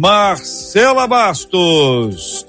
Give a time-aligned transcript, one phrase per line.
[0.00, 2.46] Marcela Bastos.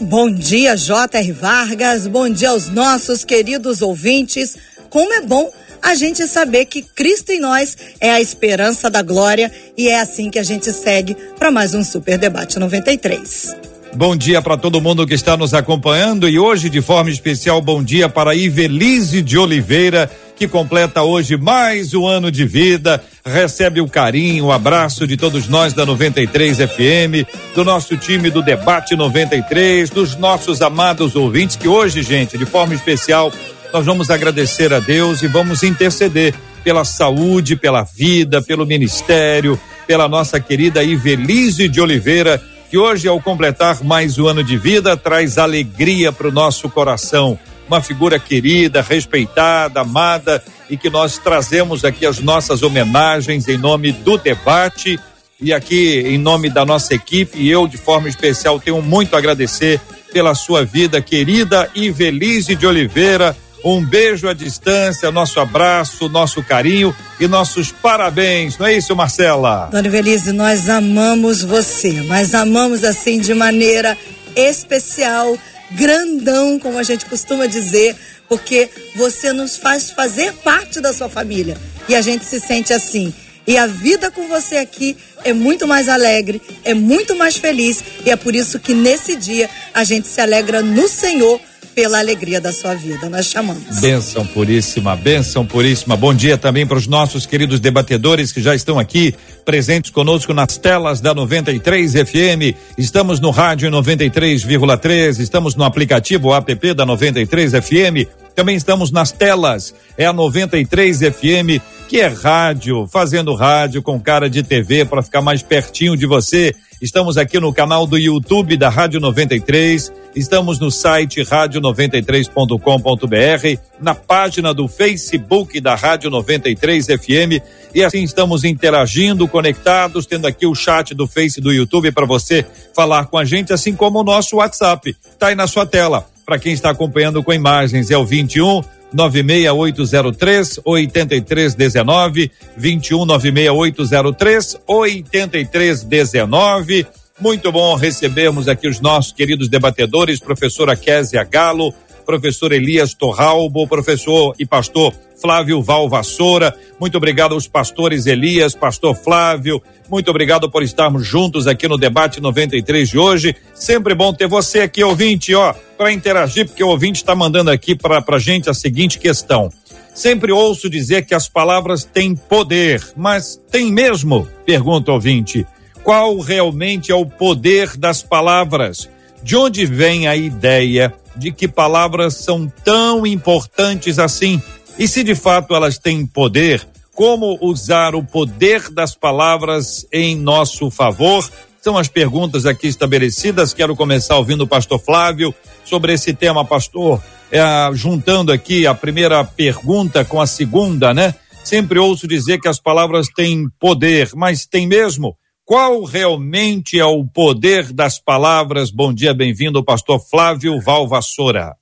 [0.00, 1.30] Bom dia, J.R.
[1.30, 2.08] Vargas.
[2.08, 4.56] Bom dia aos nossos queridos ouvintes.
[4.90, 5.48] Como é bom
[5.80, 10.32] a gente saber que Cristo em nós é a esperança da glória e é assim
[10.32, 13.54] que a gente segue para mais um Super Debate 93.
[13.94, 17.84] Bom dia para todo mundo que está nos acompanhando e hoje, de forma especial, bom
[17.84, 23.00] dia para Ivelise de Oliveira, que completa hoje mais um ano de vida.
[23.26, 28.42] Recebe o carinho, o abraço de todos nós da 93 FM, do nosso time do
[28.42, 33.32] Debate 93, dos nossos amados ouvintes que hoje, gente, de forma especial,
[33.72, 40.06] nós vamos agradecer a Deus e vamos interceder pela saúde, pela vida, pelo ministério, pela
[40.06, 45.38] nossa querida Ivelise de Oliveira, que hoje, ao completar mais um ano de vida, traz
[45.38, 47.38] alegria para o nosso coração.
[47.66, 53.92] Uma figura querida, respeitada, amada e que nós trazemos aqui as nossas homenagens em nome
[53.92, 54.98] do debate
[55.40, 57.38] e aqui em nome da nossa equipe.
[57.38, 59.80] E eu, de forma especial, tenho muito a agradecer
[60.12, 66.94] pela sua vida, querida Ivelise de Oliveira um beijo à distância, nosso abraço, nosso carinho
[67.18, 69.70] e nossos parabéns, não é isso, Marcela?
[69.72, 73.96] Dona Velise, nós amamos você, mas amamos assim de maneira
[74.36, 75.38] especial,
[75.70, 77.96] grandão, como a gente costuma dizer,
[78.28, 81.56] porque você nos faz fazer parte da sua família
[81.88, 83.12] e a gente se sente assim.
[83.46, 88.10] E a vida com você aqui é muito mais alegre, é muito mais feliz e
[88.10, 91.40] é por isso que nesse dia a gente se alegra no Senhor
[91.74, 93.08] pela alegria da sua vida.
[93.10, 93.80] Nós chamamos.
[93.80, 95.96] Benção puríssima, benção puríssima.
[95.96, 99.14] Bom dia também para os nossos queridos debatedores que já estão aqui
[99.44, 102.56] presentes conosco nas telas da 93 FM.
[102.78, 108.23] Estamos no rádio 93,3, estamos no aplicativo app da 93 FM.
[108.34, 109.74] Também estamos nas telas.
[109.96, 115.22] É a 93 FM que é rádio, fazendo rádio com cara de TV para ficar
[115.22, 116.54] mais pertinho de você.
[116.82, 124.52] Estamos aqui no canal do YouTube da Rádio 93, estamos no site rádio93.com.br, na página
[124.52, 127.40] do Facebook da Rádio 93 FM
[127.74, 132.44] e assim estamos interagindo, conectados, tendo aqui o chat do Face do YouTube para você
[132.74, 134.94] falar com a gente, assim como o nosso WhatsApp.
[135.18, 136.13] Tá aí na sua tela.
[136.24, 138.62] Para quem está acompanhando com imagens, é o 21
[138.92, 146.86] 96803 8319 21 96803 8319.
[147.20, 151.72] Muito bom recebermos aqui os nossos queridos debatedores, professora Késia Galo,
[152.04, 156.54] professor Elias Torralbo, professor e pastor Flávio Val Vassoura.
[156.78, 159.62] Muito obrigado aos pastores Elias, pastor Flávio.
[159.88, 163.36] Muito obrigado por estarmos juntos aqui no debate 93 de hoje.
[163.54, 167.74] Sempre bom ter você aqui, ouvinte, ó, para interagir, porque o ouvinte está mandando aqui
[167.74, 169.50] para a gente a seguinte questão.
[169.94, 174.28] Sempre ouço dizer que as palavras têm poder, mas tem mesmo?
[174.44, 175.46] Pergunta o ouvinte.
[175.84, 178.88] Qual realmente é o poder das palavras?
[179.24, 184.40] De onde vem a ideia de que palavras são tão importantes assim?
[184.78, 190.70] E se de fato elas têm poder, como usar o poder das palavras em nosso
[190.70, 191.26] favor?
[191.62, 193.54] São as perguntas aqui estabelecidas.
[193.54, 195.34] Quero começar ouvindo o pastor Flávio
[195.64, 197.02] sobre esse tema, pastor.
[197.32, 197.42] É,
[197.72, 201.14] juntando aqui a primeira pergunta com a segunda, né?
[201.42, 205.16] Sempre ouço dizer que as palavras têm poder, mas tem mesmo?
[205.46, 208.70] Qual realmente é o poder das palavras?
[208.70, 211.54] Bom dia, bem-vindo, pastor Flávio Valvassoura.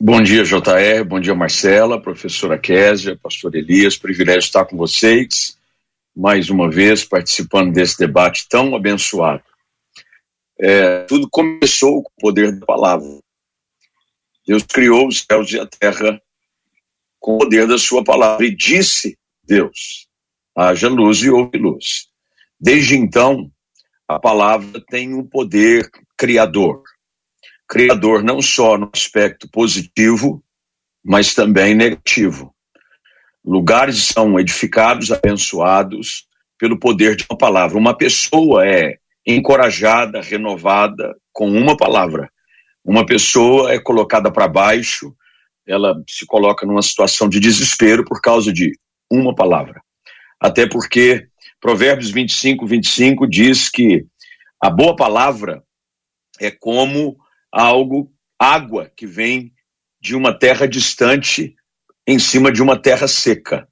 [0.00, 5.56] Bom dia, JR, bom dia, Marcela, professora Késia, pastor Elias, privilégio estar com vocês,
[6.16, 9.44] mais uma vez participando desse debate tão abençoado.
[10.58, 13.06] É, tudo começou com o poder da palavra.
[14.44, 16.20] Deus criou os céus e a terra
[17.20, 20.08] com o poder da sua palavra e disse Deus,
[20.56, 22.09] haja luz e houve luz.
[22.60, 23.50] Desde então,
[24.06, 26.82] a palavra tem um poder criador
[27.70, 30.42] criador não só no aspecto positivo,
[31.04, 32.52] mas também negativo.
[33.44, 36.26] Lugares são edificados, abençoados
[36.58, 37.78] pelo poder de uma palavra.
[37.78, 42.28] Uma pessoa é encorajada, renovada com uma palavra.
[42.84, 45.14] Uma pessoa é colocada para baixo,
[45.64, 48.72] ela se coloca numa situação de desespero por causa de
[49.08, 49.80] uma palavra.
[50.40, 51.28] Até porque
[51.60, 54.06] Provérbios 25, 25 diz que
[54.60, 55.62] a boa palavra
[56.40, 57.18] é como
[57.52, 59.52] algo, água que vem
[60.00, 61.54] de uma terra distante
[62.06, 63.68] em cima de uma terra seca.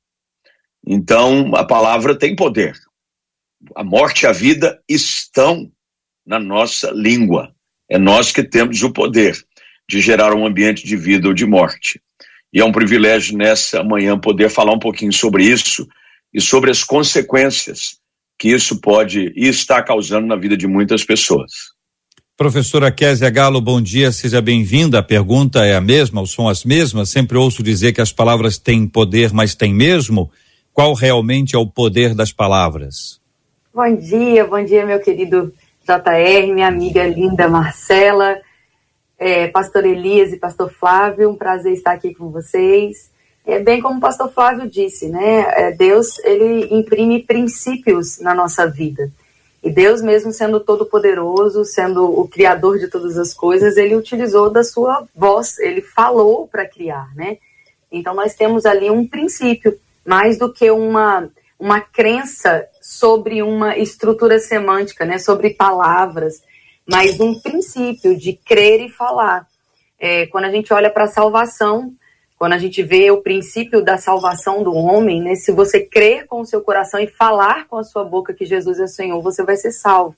[0.86, 2.74] Então, a palavra tem poder.
[3.74, 5.72] A morte e a vida estão
[6.26, 7.54] na nossa língua.
[7.88, 9.34] É nós que temos o poder
[9.88, 12.00] de gerar um ambiente de vida ou de morte.
[12.52, 15.88] E é um privilégio nessa manhã poder falar um pouquinho sobre isso
[16.32, 17.98] e sobre as consequências
[18.38, 21.76] que isso pode e está causando na vida de muitas pessoas.
[22.36, 25.00] Professora Késia Galo, bom dia, seja bem-vinda.
[25.00, 27.10] A pergunta é a mesma, ou são as mesmas?
[27.10, 30.30] Sempre ouço dizer que as palavras têm poder, mas têm mesmo?
[30.72, 33.20] Qual realmente é o poder das palavras?
[33.74, 35.52] Bom dia, bom dia, meu querido
[35.84, 38.36] JR, minha amiga linda Marcela,
[39.18, 43.10] é, pastor Elias e pastor Flávio, um prazer estar aqui com vocês.
[43.48, 45.46] É bem como o pastor Flávio disse, né?
[45.56, 49.10] É, Deus ele imprime princípios na nossa vida.
[49.64, 54.62] E Deus, mesmo sendo todo-poderoso, sendo o criador de todas as coisas, ele utilizou da
[54.62, 57.38] sua voz, ele falou para criar, né?
[57.90, 61.26] Então nós temos ali um princípio, mais do que uma,
[61.58, 65.18] uma crença sobre uma estrutura semântica, né?
[65.18, 66.42] Sobre palavras,
[66.86, 69.46] mas um princípio de crer e falar.
[69.98, 71.94] É, quando a gente olha para a salvação,
[72.38, 75.34] quando a gente vê o princípio da salvação do homem, né?
[75.34, 78.78] Se você crer com o seu coração e falar com a sua boca que Jesus
[78.78, 80.14] é Senhor, você vai ser salvo.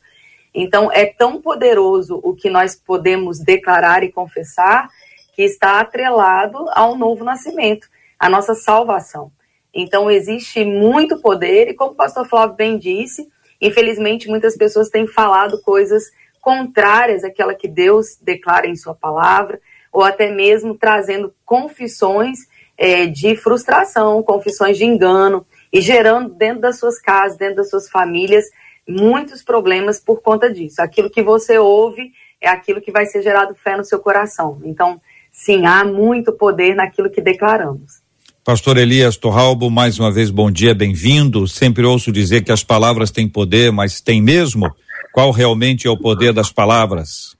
[0.54, 4.90] Então, é tão poderoso o que nós podemos declarar e confessar
[5.34, 7.88] que está atrelado ao novo nascimento,
[8.18, 9.32] a nossa salvação.
[9.72, 13.26] Então, existe muito poder, e como o pastor Flávio bem disse,
[13.60, 16.04] infelizmente muitas pessoas têm falado coisas
[16.42, 19.58] contrárias àquela que Deus declara em Sua palavra
[19.92, 22.38] ou até mesmo trazendo confissões
[22.76, 27.88] é, de frustração, confissões de engano, e gerando dentro das suas casas, dentro das suas
[27.88, 28.44] famílias,
[28.88, 30.82] muitos problemas por conta disso.
[30.82, 34.60] Aquilo que você ouve é aquilo que vai ser gerado fé no seu coração.
[34.64, 35.00] Então,
[35.30, 38.00] sim, há muito poder naquilo que declaramos.
[38.42, 41.46] Pastor Elias Torralbo, mais uma vez bom dia, bem-vindo.
[41.46, 44.74] Sempre ouço dizer que as palavras têm poder, mas tem mesmo?
[45.12, 47.36] Qual realmente é o poder das palavras?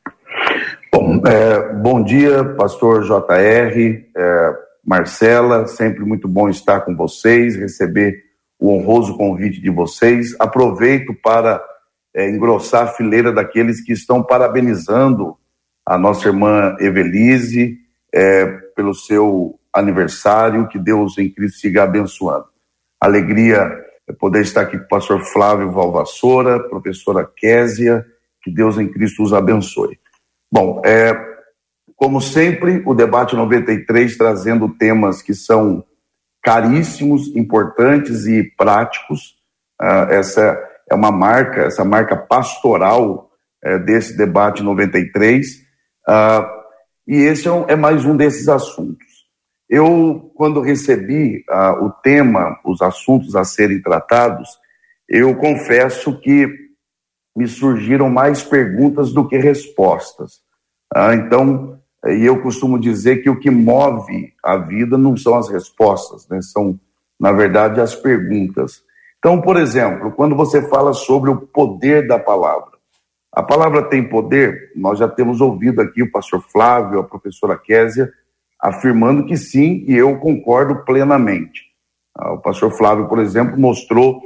[0.92, 4.54] Bom, é, bom dia, pastor JR, é,
[4.84, 8.25] Marcela, sempre muito bom estar com vocês, receber
[8.58, 10.34] o honroso convite de vocês.
[10.38, 11.62] Aproveito para
[12.12, 15.37] é, engrossar a fileira daqueles que estão parabenizando
[15.87, 17.78] a nossa irmã Evelise
[18.12, 22.46] é, pelo seu aniversário, que Deus em Cristo siga abençoando.
[23.00, 23.70] Alegria
[24.19, 28.04] poder estar aqui com o pastor Flávio Valvassoura, professora Késia,
[28.42, 29.96] que Deus em Cristo os abençoe.
[30.52, 31.14] Bom, é,
[31.94, 35.85] como sempre, o debate 93 trazendo temas que são
[36.43, 39.37] caríssimos, importantes e práticos.
[39.81, 40.58] Uh, essa
[40.91, 43.31] é uma marca, essa marca pastoral
[43.64, 45.47] uh, desse debate 93.
[45.47, 45.61] Uh,
[46.08, 46.50] ah,
[47.06, 49.06] e esse é, um, é, mais um desses assuntos.
[49.69, 54.49] Eu, quando recebi ah, o tema, os assuntos a serem tratados,
[55.09, 56.70] eu confesso que
[57.37, 60.40] me surgiram mais perguntas do que respostas.
[60.94, 65.49] Ah, então, e eu costumo dizer que o que move a vida não são as
[65.49, 66.40] respostas, né?
[66.42, 66.78] são,
[67.18, 68.82] na verdade, as perguntas.
[69.18, 72.70] Então, por exemplo, quando você fala sobre o poder da palavra,
[73.32, 74.72] a palavra tem poder?
[74.75, 78.12] Nós já temos ouvido aqui o pastor Flávio, a professora Késia,
[78.60, 81.70] afirmando que sim, e eu concordo plenamente.
[82.14, 84.20] Ah, o pastor Flávio, por exemplo, mostrou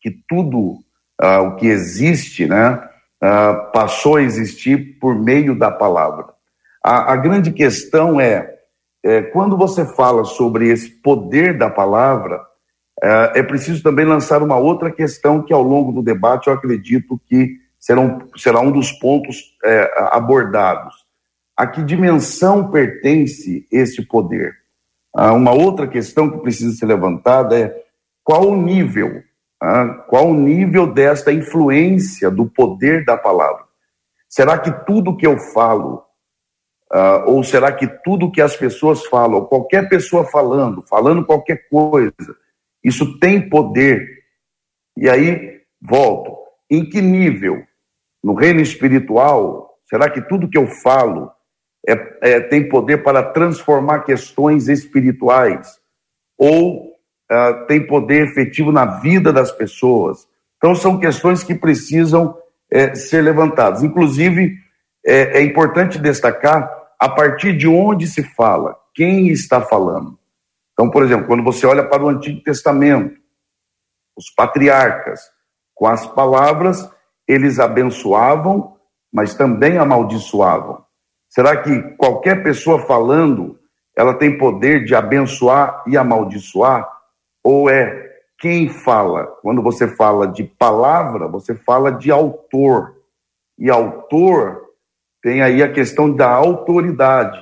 [0.00, 0.78] que tudo
[1.22, 2.74] uh, o que existe, né,
[3.22, 6.26] uh, passou a existir por meio da palavra.
[6.84, 8.52] A, a grande questão é,
[9.04, 12.40] é, quando você fala sobre esse poder da palavra,
[13.02, 17.20] é, é preciso também lançar uma outra questão que ao longo do debate eu acredito
[17.26, 20.94] que serão, será um dos pontos é, abordados.
[21.56, 24.54] A que dimensão pertence este poder?
[25.14, 27.76] Ah, uma outra questão que precisa ser levantada é
[28.24, 29.22] qual o nível
[29.62, 33.64] ah, qual o nível desta influência do poder da palavra?
[34.28, 36.02] Será que tudo que eu falo,
[36.90, 42.36] ah, ou será que tudo que as pessoas falam, qualquer pessoa falando, falando qualquer coisa,
[42.82, 44.06] isso tem poder?
[44.96, 46.36] E aí, volto.
[46.68, 47.62] Em que nível?
[48.22, 51.30] No reino espiritual, Será que tudo que eu falo
[51.86, 51.92] é,
[52.22, 55.68] é, tem poder para transformar questões espirituais?
[56.38, 56.91] Ou
[57.32, 60.28] uh, tem poder efetivo na vida das pessoas?
[60.58, 62.36] Então, são questões que precisam
[62.70, 63.82] é, ser levantadas.
[63.82, 64.56] Inclusive,
[65.04, 70.16] é, é importante destacar a partir de onde se fala, quem está falando.
[70.72, 73.20] Então, por exemplo, quando você olha para o Antigo Testamento,
[74.16, 75.20] os patriarcas,
[75.74, 76.88] com as palavras,
[77.26, 78.76] eles abençoavam,
[79.12, 80.84] mas também amaldiçoavam.
[81.28, 83.58] Será que qualquer pessoa falando,
[83.96, 86.88] ela tem poder de abençoar e amaldiçoar?
[87.44, 89.26] Ou é quem fala?
[89.40, 92.96] Quando você fala de palavra, você fala de autor.
[93.58, 94.62] E autor
[95.22, 97.38] tem aí a questão da autoridade.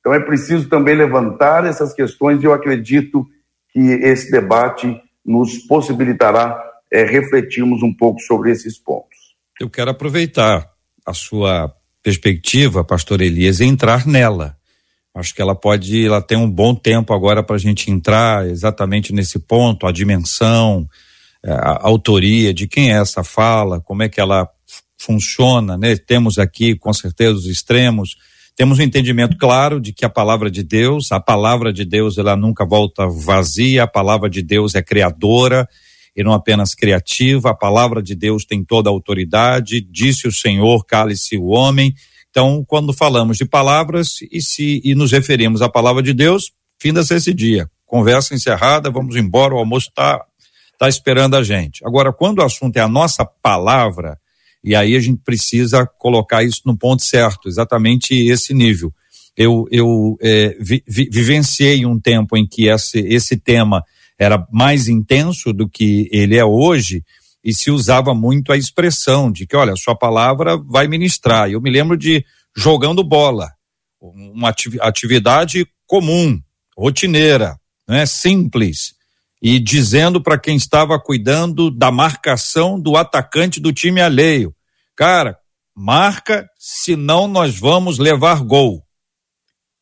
[0.00, 3.26] Então é preciso também levantar essas questões e eu acredito
[3.70, 6.58] que esse debate nos possibilitará
[6.90, 9.18] é, refletirmos um pouco sobre esses pontos.
[9.60, 10.70] Eu quero aproveitar
[11.06, 11.70] a sua
[12.02, 14.56] perspectiva, pastor Elias, e entrar nela.
[15.14, 19.12] Acho que ela pode, ela tem um bom tempo agora para a gente entrar exatamente
[19.12, 20.88] nesse ponto, a dimensão,
[21.42, 24.48] é, a autoria, de quem é essa fala, como é que ela
[24.98, 25.96] funciona, né?
[25.96, 28.16] Temos aqui, com certeza, os extremos,
[28.54, 32.36] temos um entendimento claro de que a palavra de Deus, a palavra de Deus, ela
[32.36, 35.66] nunca volta vazia, a palavra de Deus é criadora
[36.14, 40.84] e não apenas criativa, a palavra de Deus tem toda a autoridade, disse o Senhor,
[40.84, 41.94] cale-se o homem.
[42.30, 47.14] Então, quando falamos de palavras e se e nos referimos à palavra de Deus, finda-se
[47.14, 47.68] esse dia.
[47.84, 50.24] Conversa encerrada, vamos embora, o almoço está
[50.78, 51.84] tá esperando a gente.
[51.84, 54.16] Agora, quando o assunto é a nossa palavra,
[54.62, 58.92] e aí a gente precisa colocar isso no ponto certo, exatamente esse nível.
[59.36, 63.82] Eu, eu é, vi, vi, vivenciei um tempo em que esse, esse tema
[64.18, 67.02] era mais intenso do que ele é hoje
[67.42, 71.50] e se usava muito a expressão de que, olha, sua palavra vai ministrar.
[71.50, 72.24] Eu me lembro de
[72.56, 73.50] jogando bola,
[74.00, 76.40] uma atividade comum,
[76.76, 78.94] rotineira, né, simples,
[79.42, 84.54] e dizendo para quem estava cuidando da marcação do atacante do time alheio:
[84.94, 85.38] cara,
[85.74, 88.84] marca, senão nós vamos levar gol.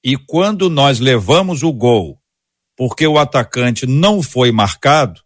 [0.02, 2.18] E quando nós levamos o gol,
[2.76, 5.20] porque o atacante não foi marcado,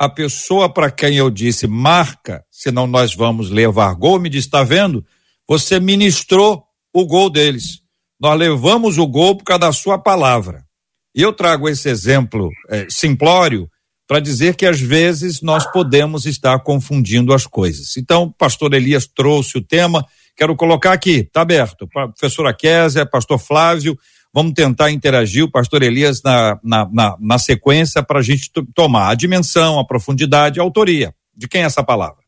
[0.00, 4.64] a pessoa para quem eu disse marca, senão nós vamos levar gol, me diz: está
[4.64, 5.04] vendo?
[5.46, 7.82] Você ministrou o gol deles.
[8.18, 10.64] Nós levamos o gol por causa da sua palavra.
[11.14, 13.68] E eu trago esse exemplo é, simplório
[14.08, 17.94] para dizer que às vezes nós podemos estar confundindo as coisas.
[17.98, 20.04] Então, pastor Elias trouxe o tema,
[20.34, 21.86] quero colocar aqui, está aberto.
[21.86, 23.98] Professora Kézia, pastor Flávio,
[24.32, 29.10] vamos tentar interagir, o pastor Elias na, na, na, na sequência para a gente tomar
[29.10, 31.14] a dimensão, a profundidade, a autoria.
[31.34, 32.20] De quem é essa palavra?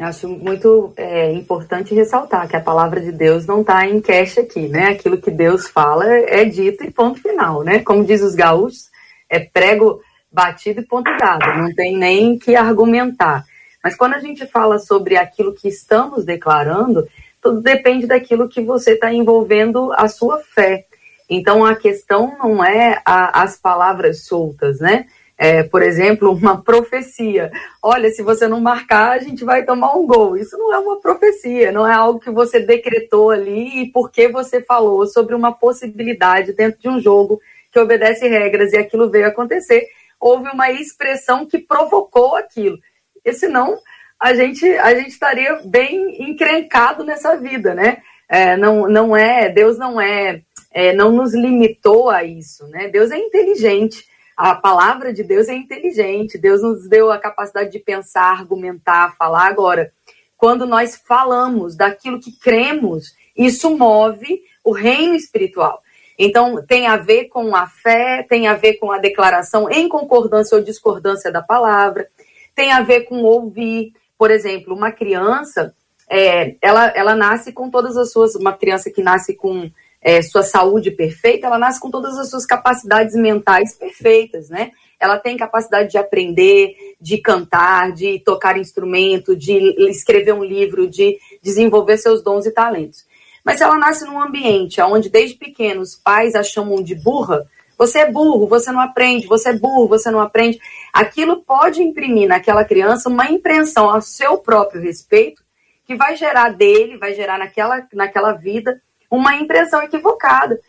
[0.00, 4.68] Acho muito é, importante ressaltar que a palavra de Deus não está em cash aqui,
[4.68, 4.90] né?
[4.90, 7.80] Aquilo que Deus fala é dito e ponto final, né?
[7.80, 8.88] Como diz os gaúchos,
[9.28, 13.44] é prego batido e ponto dado, não tem nem que argumentar.
[13.82, 17.04] Mas quando a gente fala sobre aquilo que estamos declarando,
[17.48, 20.84] tudo depende daquilo que você está envolvendo a sua fé.
[21.30, 25.06] Então a questão não é a, as palavras soltas, né?
[25.38, 27.50] É, por exemplo, uma profecia.
[27.82, 30.36] Olha, se você não marcar, a gente vai tomar um gol.
[30.36, 34.60] Isso não é uma profecia, não é algo que você decretou ali e porque você
[34.60, 37.40] falou sobre uma possibilidade dentro de um jogo
[37.72, 39.86] que obedece regras e aquilo veio acontecer,
[40.20, 42.78] houve uma expressão que provocou aquilo.
[43.14, 43.78] Porque senão
[44.20, 47.98] a gente, a gente estaria bem encrencado nessa vida, né?
[48.28, 52.88] É, não, não é, Deus não é, é, não nos limitou a isso, né?
[52.88, 54.04] Deus é inteligente.
[54.36, 56.38] A palavra de Deus é inteligente.
[56.38, 59.46] Deus nos deu a capacidade de pensar, argumentar, falar.
[59.46, 59.90] Agora,
[60.36, 65.82] quando nós falamos daquilo que cremos, isso move o reino espiritual.
[66.18, 70.56] Então, tem a ver com a fé, tem a ver com a declaração em concordância
[70.56, 72.08] ou discordância da palavra,
[72.54, 73.92] tem a ver com ouvir.
[74.18, 75.72] Por exemplo, uma criança,
[76.10, 78.34] é, ela, ela nasce com todas as suas.
[78.34, 79.70] Uma criança que nasce com
[80.02, 84.72] é, sua saúde perfeita, ela nasce com todas as suas capacidades mentais perfeitas, né?
[85.00, 89.56] Ela tem capacidade de aprender, de cantar, de tocar instrumento, de
[89.88, 93.06] escrever um livro, de desenvolver seus dons e talentos.
[93.44, 97.46] Mas se ela nasce num ambiente onde desde pequeno os pais a chamam de burra,
[97.78, 100.58] você é burro, você não aprende, você é burro, você não aprende.
[100.92, 105.42] Aquilo pode imprimir naquela criança uma impressão ao seu próprio respeito,
[105.86, 110.60] que vai gerar dele, vai gerar naquela, naquela vida uma impressão equivocada,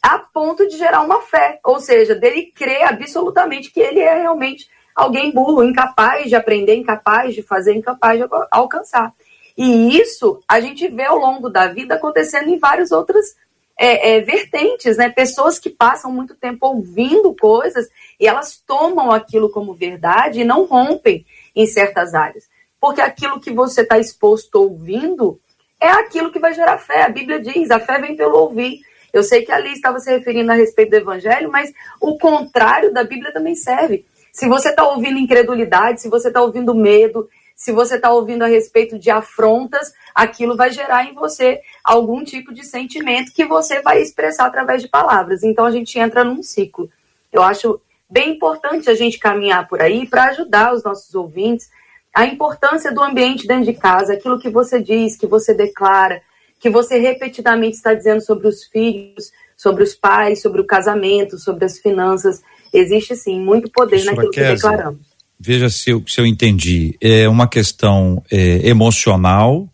[0.00, 4.68] a ponto de gerar uma fé, ou seja, dele crer absolutamente que ele é realmente
[4.94, 9.12] alguém burro, incapaz de aprender, incapaz de fazer, incapaz de alcançar.
[9.56, 13.34] E isso a gente vê ao longo da vida acontecendo em várias outras
[13.78, 15.08] é, é, vertentes, né?
[15.08, 20.64] Pessoas que passam muito tempo ouvindo coisas e elas tomam aquilo como verdade e não
[20.64, 22.44] rompem em certas áreas.
[22.80, 25.38] Porque aquilo que você está exposto ouvindo
[25.80, 27.02] é aquilo que vai gerar fé.
[27.02, 28.80] A Bíblia diz: a fé vem pelo ouvir.
[29.12, 33.04] Eu sei que ali estava se referindo a respeito do evangelho, mas o contrário da
[33.04, 34.04] Bíblia também serve.
[34.32, 38.46] Se você está ouvindo incredulidade, se você está ouvindo medo, se você está ouvindo a
[38.46, 44.00] respeito de afrontas, aquilo vai gerar em você algum tipo de sentimento que você vai
[44.00, 45.42] expressar através de palavras.
[45.42, 46.88] Então a gente entra num ciclo.
[47.32, 51.68] Eu acho bem importante a gente caminhar por aí para ajudar os nossos ouvintes
[52.14, 56.22] a importância do ambiente dentro de casa, aquilo que você diz, que você declara,
[56.60, 61.64] que você repetidamente está dizendo sobre os filhos, sobre os pais, sobre o casamento, sobre
[61.64, 62.40] as finanças.
[62.72, 65.07] Existe sim muito poder naquilo que declaramos.
[65.40, 66.96] Veja se eu, se eu entendi.
[67.00, 69.68] É uma questão é, emocional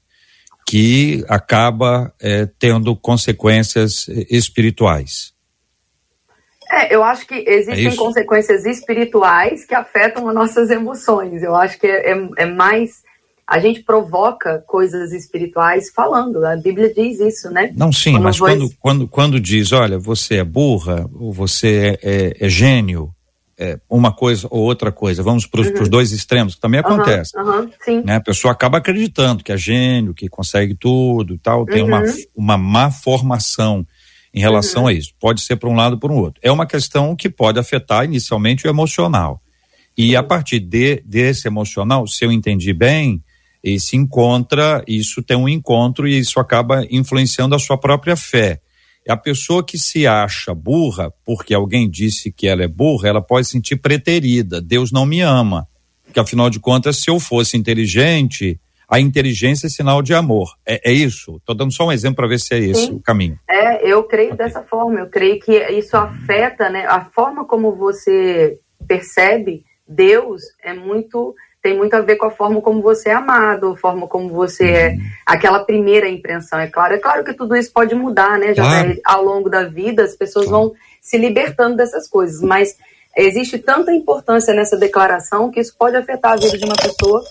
[0.66, 5.32] que acaba é, tendo consequências é, espirituais.
[6.70, 11.42] É, eu acho que existem é consequências espirituais que afetam as nossas emoções.
[11.42, 13.02] Eu acho que é, é, é, mais.
[13.46, 16.44] A gente provoca coisas espirituais falando.
[16.44, 17.72] A Bíblia diz isso, né?
[17.76, 22.48] Não, sim, quando mas quando, quando, quando diz, olha, você é burra, ou você é
[22.48, 23.14] gênio,
[23.58, 25.88] é, uma coisa ou outra coisa, vamos para os uhum.
[25.88, 27.36] dois extremos, que também acontece.
[27.36, 28.16] Uhum, uhum, né?
[28.16, 32.14] A pessoa acaba acreditando que é gênio, que consegue tudo tal, tem uma, uhum.
[32.34, 33.86] uma má formação
[34.32, 34.88] em relação uhum.
[34.88, 35.12] a isso.
[35.20, 36.40] Pode ser para um lado ou para um outro.
[36.42, 39.40] É uma questão que pode afetar inicialmente o emocional.
[39.96, 43.22] E a partir de, desse emocional, se eu entendi bem,
[43.78, 48.60] se encontra, isso tem um encontro e isso acaba influenciando a sua própria fé.
[49.08, 53.46] A pessoa que se acha burra, porque alguém disse que ela é burra, ela pode
[53.46, 54.60] sentir preterida.
[54.60, 55.66] Deus não me ama.
[56.04, 58.58] Porque afinal de contas, se eu fosse inteligente,
[58.88, 60.54] a inteligência é sinal de amor.
[60.66, 61.36] É, é isso?
[61.36, 62.94] Estou dando só um exemplo para ver se é esse Sim.
[62.94, 63.38] o caminho.
[63.48, 64.46] É, eu creio okay.
[64.46, 65.00] dessa forma.
[65.00, 66.86] Eu creio que isso afeta, né?
[66.86, 72.60] A forma como você percebe Deus é muito tem muito a ver com a forma
[72.60, 76.92] como você é amado, a forma como você é, aquela primeira impressão, é claro.
[76.92, 78.52] É claro que tudo isso pode mudar, né?
[78.52, 79.00] Já claro.
[79.02, 82.76] ao longo da vida as pessoas vão se libertando dessas coisas, mas
[83.16, 87.24] existe tanta importância nessa declaração que isso pode afetar a vida de uma pessoa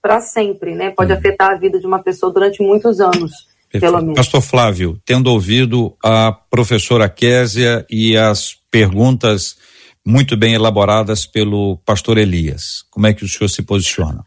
[0.00, 0.88] para sempre, né?
[0.88, 1.16] Pode hum.
[1.16, 3.32] afetar a vida de uma pessoa durante muitos anos,
[3.70, 3.80] Perfeito.
[3.82, 4.16] pelo menos.
[4.16, 9.58] Pastor Flávio, tendo ouvido a professora Késia e as perguntas
[10.04, 14.24] muito bem elaboradas pelo pastor Elias, como é que o senhor se posiciona?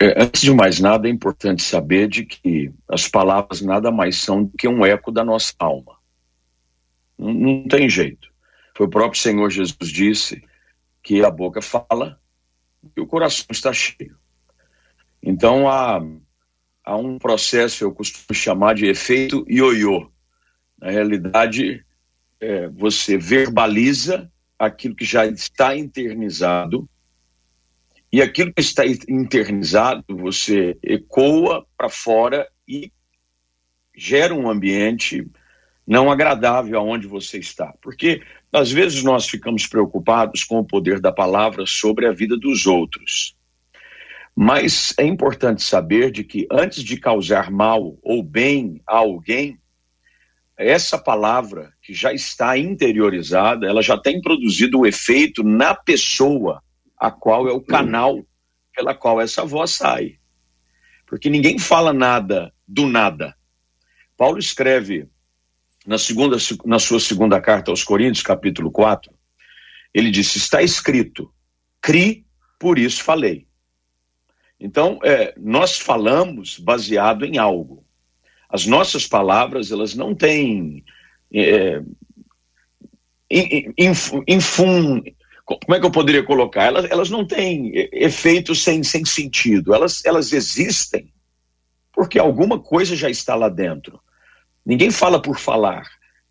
[0.00, 4.42] É, antes de mais nada, é importante saber de que as palavras nada mais são
[4.42, 5.96] do que um eco da nossa alma.
[7.16, 8.28] Não, não tem jeito.
[8.76, 10.42] Foi o próprio Senhor Jesus disse
[11.04, 12.18] que a boca fala
[12.96, 14.16] e o coração está cheio.
[15.22, 16.02] Então há,
[16.84, 20.10] há um processo, eu costumo chamar de efeito ioiô.
[20.80, 21.84] Na realidade,
[22.40, 24.31] é, você verbaliza
[24.64, 26.88] aquilo que já está internizado,
[28.12, 32.92] e aquilo que está internizado você ecoa para fora e
[33.96, 35.26] gera um ambiente
[35.84, 37.74] não agradável aonde você está.
[37.82, 38.22] Porque
[38.52, 43.34] às vezes nós ficamos preocupados com o poder da palavra sobre a vida dos outros.
[44.36, 49.58] Mas é importante saber de que antes de causar mal ou bem a alguém,
[50.56, 56.62] essa palavra que já está interiorizada, ela já tem produzido o efeito na pessoa,
[56.98, 58.24] a qual é o canal
[58.74, 60.18] pela qual essa voz sai.
[61.06, 63.34] Porque ninguém fala nada do nada.
[64.16, 65.08] Paulo escreve
[65.86, 69.12] na, segunda, na sua segunda carta aos Coríntios, capítulo 4,
[69.92, 71.32] ele disse: Está escrito,
[71.80, 72.24] cri,
[72.58, 73.46] por isso falei.
[74.58, 77.81] Então, é, nós falamos baseado em algo.
[78.52, 80.84] As nossas palavras, elas não têm.
[81.32, 81.80] É,
[84.28, 85.02] infum,
[85.44, 86.64] como é que eu poderia colocar?
[86.64, 89.74] Elas, elas não têm efeitos sem, sem sentido.
[89.74, 91.12] Elas, elas existem
[91.92, 94.00] porque alguma coisa já está lá dentro.
[94.64, 95.82] Ninguém fala por falar.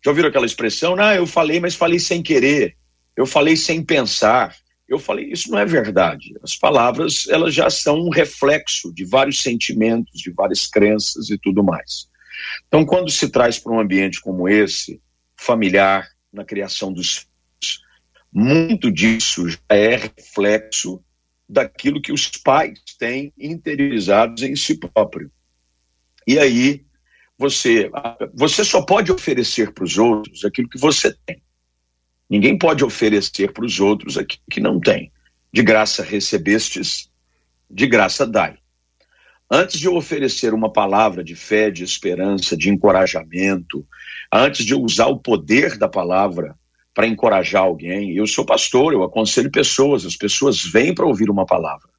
[0.04, 0.96] Já ouviram aquela expressão?
[0.98, 2.76] Ah, eu falei, mas falei sem querer.
[3.16, 4.54] Eu falei sem pensar.
[4.88, 6.34] Eu falei, isso não é verdade.
[6.42, 11.62] As palavras, elas já são um reflexo de vários sentimentos, de várias crenças e tudo
[11.62, 12.08] mais.
[12.68, 15.00] Então, quando se traz para um ambiente como esse,
[15.36, 17.82] familiar, na criação dos filhos,
[18.32, 21.02] muito disso já é reflexo
[21.48, 25.30] daquilo que os pais têm interiorizados em si próprio.
[26.26, 26.84] E aí,
[27.36, 27.90] você,
[28.32, 31.42] você só pode oferecer para os outros aquilo que você tem.
[32.30, 35.12] Ninguém pode oferecer para os outros aquilo que não tem.
[35.52, 37.10] De graça recebestes,
[37.70, 38.61] de graça dai.
[39.54, 43.86] Antes de eu oferecer uma palavra de fé, de esperança, de encorajamento,
[44.32, 46.56] antes de eu usar o poder da palavra
[46.94, 51.44] para encorajar alguém, eu sou pastor, eu aconselho pessoas, as pessoas vêm para ouvir uma
[51.44, 51.90] palavra.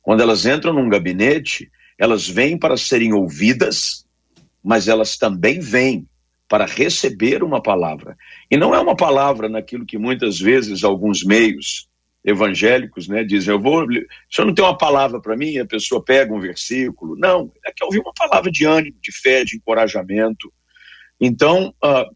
[0.00, 4.06] Quando elas entram num gabinete, elas vêm para serem ouvidas,
[4.64, 6.08] mas elas também vêm
[6.48, 8.16] para receber uma palavra.
[8.50, 11.87] E não é uma palavra naquilo que muitas vezes alguns meios
[12.28, 13.84] evangélicos né, dizem: Eu vou.
[13.84, 13.88] O
[14.30, 15.58] senhor não tem uma palavra para mim?
[15.58, 17.16] A pessoa pega um versículo.
[17.16, 20.52] Não, é que ouvir uma palavra de ânimo, de fé, de encorajamento.
[21.20, 22.14] Então, uh,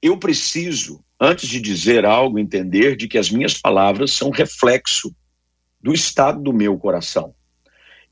[0.00, 5.14] eu preciso, antes de dizer algo, entender de que as minhas palavras são reflexo
[5.80, 7.34] do estado do meu coração.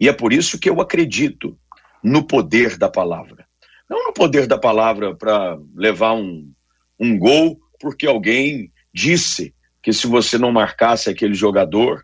[0.01, 1.59] E é por isso que eu acredito
[2.03, 3.47] no poder da palavra.
[3.89, 6.53] Não no poder da palavra para levar um,
[6.99, 9.55] um gol porque alguém disse
[9.88, 12.03] que se você não marcasse aquele jogador,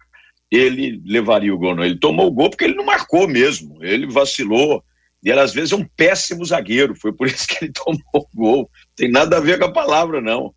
[0.51, 1.77] ele levaria o gol.
[1.77, 4.83] Não, ele tomou o gol porque ele não marcou mesmo, ele vacilou.
[5.23, 8.27] E ele, às vezes, é um péssimo zagueiro, foi por isso que ele tomou o
[8.35, 8.71] gol.
[8.97, 10.55] Tem nada a ver com a palavra, não.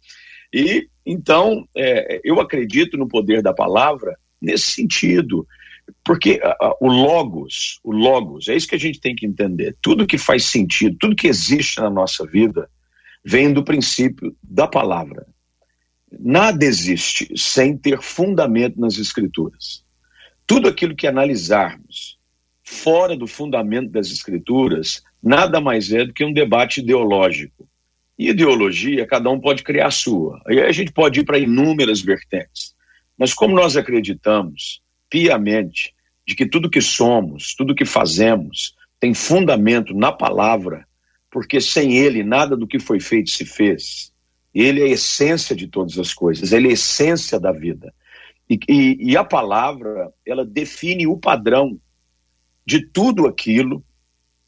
[0.53, 5.45] E, então, é, eu acredito no poder da palavra nesse sentido.
[6.05, 9.75] Porque uh, o logos, o logos, é isso que a gente tem que entender.
[9.81, 12.69] Tudo que faz sentido, tudo que existe na nossa vida,
[13.21, 15.27] vem do princípio da palavra.
[16.11, 19.83] Nada existe sem ter fundamento nas escrituras.
[20.45, 22.17] Tudo aquilo que analisarmos
[22.63, 27.67] fora do fundamento das escrituras, nada mais é do que um debate ideológico.
[28.19, 30.41] E ideologia, cada um pode criar a sua.
[30.45, 32.75] Aí a gente pode ir para inúmeras vertentes.
[33.17, 35.93] Mas como nós acreditamos piamente
[36.27, 40.85] de que tudo que somos, tudo que fazemos, tem fundamento na palavra,
[41.31, 44.11] porque sem ele nada do que foi feito se fez.
[44.59, 47.93] Ele é a essência de todas as coisas, ele é a essência da vida.
[48.49, 51.79] E, e, e a palavra, ela define o padrão
[52.65, 53.85] de tudo aquilo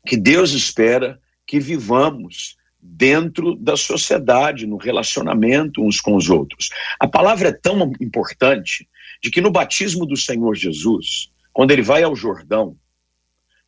[0.08, 6.70] que Deus espera que vivamos dentro da sociedade, no relacionamento uns com os outros.
[7.00, 8.90] A palavra é tão importante
[9.22, 12.76] de que no batismo do Senhor Jesus, quando ele vai ao Jordão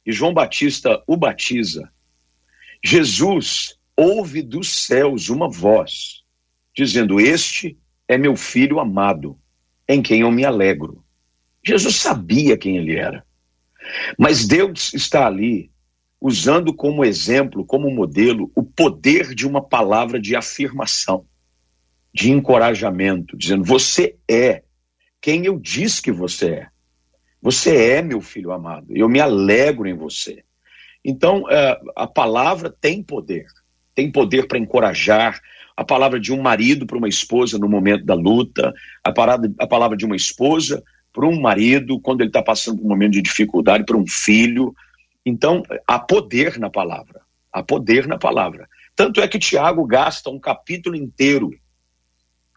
[0.03, 1.87] e João Batista o batiza,
[2.83, 6.20] Jesus ouve dos céus uma voz
[6.75, 9.37] dizendo: Este é meu filho amado,
[9.87, 11.03] em quem eu me alegro.
[11.65, 13.25] Jesus sabia quem ele era.
[14.17, 15.71] Mas Deus está ali
[16.19, 21.25] usando como exemplo, como modelo, o poder de uma palavra de afirmação,
[22.13, 24.63] de encorajamento, dizendo: Você é
[25.19, 26.67] quem eu disse que você é.
[27.41, 30.43] Você é meu filho amado, eu me alegro em você.
[31.03, 33.47] Então, é, a palavra tem poder,
[33.95, 35.41] tem poder para encorajar,
[35.81, 38.71] a palavra de um marido para uma esposa no momento da luta,
[39.03, 42.85] a, parada, a palavra de uma esposa para um marido quando ele está passando por
[42.85, 44.73] um momento de dificuldade, para um filho.
[45.25, 48.67] Então, há poder na palavra, há poder na palavra.
[48.95, 51.51] Tanto é que Tiago gasta um capítulo inteiro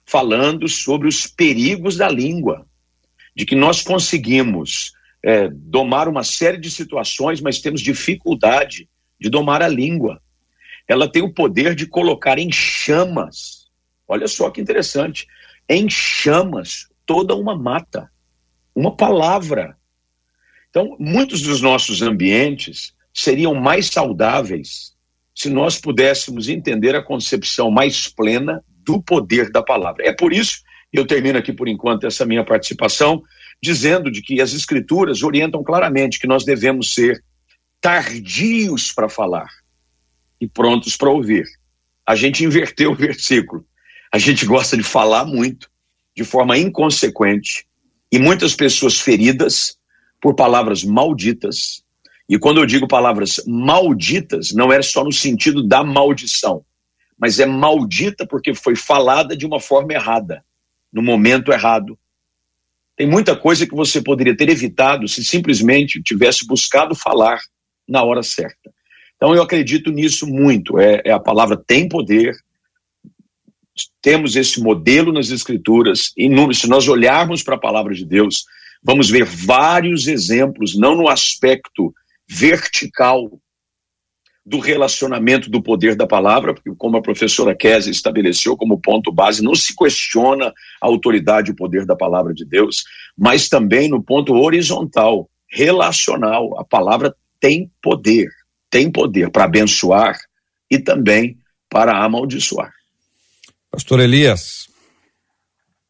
[0.05, 2.67] falando sobre os perigos da língua,
[3.35, 4.93] de que nós conseguimos
[5.25, 8.87] é, domar uma série de situações, mas temos dificuldade
[9.19, 10.21] de domar a língua.
[10.87, 13.67] Ela tem o poder de colocar em chamas,
[14.07, 15.27] olha só que interessante,
[15.69, 18.11] em chamas toda uma mata,
[18.75, 19.77] uma palavra.
[20.69, 24.93] Então, muitos dos nossos ambientes seriam mais saudáveis
[25.35, 30.07] se nós pudéssemos entender a concepção mais plena do poder da palavra.
[30.07, 33.23] É por isso, eu termino aqui por enquanto essa minha participação,
[33.63, 37.25] dizendo de que as escrituras orientam claramente que nós devemos ser
[37.81, 39.49] tardios para falar
[40.41, 41.45] e prontos para ouvir.
[42.07, 43.65] A gente inverteu o versículo.
[44.13, 45.71] A gente gosta de falar muito,
[46.15, 47.67] de forma inconsequente,
[48.13, 49.77] e muitas pessoas feridas
[50.21, 51.83] por palavras malditas.
[52.29, 56.65] E quando eu digo palavras malditas, não é só no sentido da maldição,
[57.19, 60.45] mas é maldita porque foi falada de uma forma errada,
[60.93, 61.99] no momento errado.
[62.97, 67.41] Tem muita coisa que você poderia ter evitado se simplesmente tivesse buscado falar
[67.89, 68.73] na hora certa.
[69.17, 70.79] Então eu acredito nisso muito.
[70.79, 72.35] É, é a palavra tem poder.
[74.01, 76.13] Temos esse modelo nas escrituras.
[76.17, 78.45] E se nós olharmos para a palavra de Deus,
[78.83, 81.93] vamos ver vários exemplos, não no aspecto
[82.29, 83.41] vertical
[84.47, 89.43] do relacionamento do poder da palavra, porque como a professora Kézia estabeleceu como ponto base,
[89.43, 90.49] não se questiona
[90.81, 92.85] a autoridade e o poder da palavra de Deus,
[93.17, 96.59] mas também no ponto horizontal, relacional.
[96.59, 98.29] A palavra tem poder,
[98.71, 100.19] tem poder para abençoar
[100.71, 102.73] e também para amaldiçoar.
[103.71, 104.69] Pastor Elias.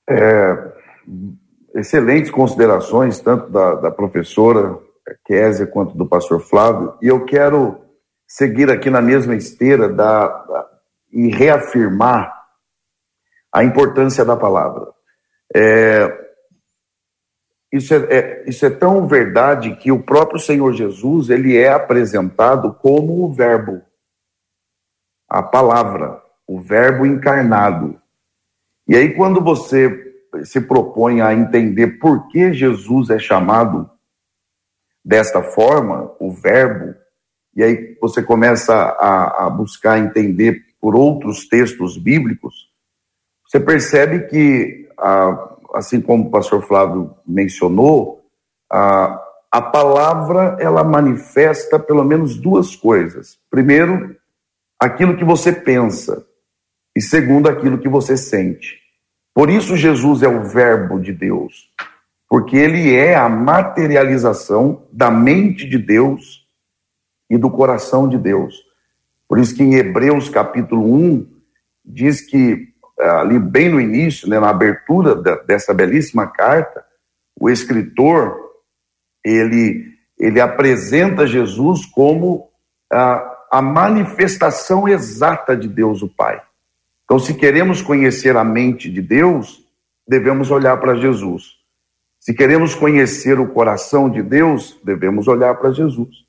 [0.08, 0.72] É,
[1.74, 4.78] excelentes considerações, tanto da, da professora
[5.26, 7.78] Kézia quanto do pastor Flávio, e eu quero
[8.26, 10.70] seguir aqui na mesma esteira da, da
[11.12, 12.34] e reafirmar
[13.52, 14.88] a importância da palavra.
[15.54, 16.23] É,
[17.74, 22.72] isso, é, é, isso é tão verdade que o próprio Senhor Jesus ele é apresentado
[22.72, 23.82] como o Verbo,
[25.28, 28.00] a palavra, o Verbo encarnado.
[28.86, 33.90] E aí, quando você se propõe a entender por que Jesus é chamado
[35.04, 36.94] desta forma, o Verbo,
[37.56, 42.72] e aí você começa a, a buscar entender por outros textos bíblicos,
[43.44, 44.88] você percebe que,
[45.74, 48.24] assim como o pastor Flávio mencionou,
[48.70, 53.38] a, a palavra ela manifesta pelo menos duas coisas.
[53.50, 54.16] Primeiro,
[54.78, 56.24] aquilo que você pensa,
[56.96, 58.78] e segundo, aquilo que você sente.
[59.34, 61.70] Por isso, Jesus é o Verbo de Deus,
[62.28, 66.46] porque ele é a materialização da mente de Deus
[67.28, 68.54] e do coração de Deus.
[69.28, 71.26] Por isso que em Hebreus capítulo 1
[71.84, 76.84] diz que ali bem no início, né, na abertura dessa belíssima carta,
[77.38, 78.38] o escritor
[79.24, 82.48] ele ele apresenta Jesus como
[82.90, 86.40] a, a manifestação exata de Deus o Pai.
[87.04, 89.62] Então, se queremos conhecer a mente de Deus,
[90.06, 91.58] devemos olhar para Jesus.
[92.18, 96.24] Se queremos conhecer o coração de Deus, devemos olhar para Jesus.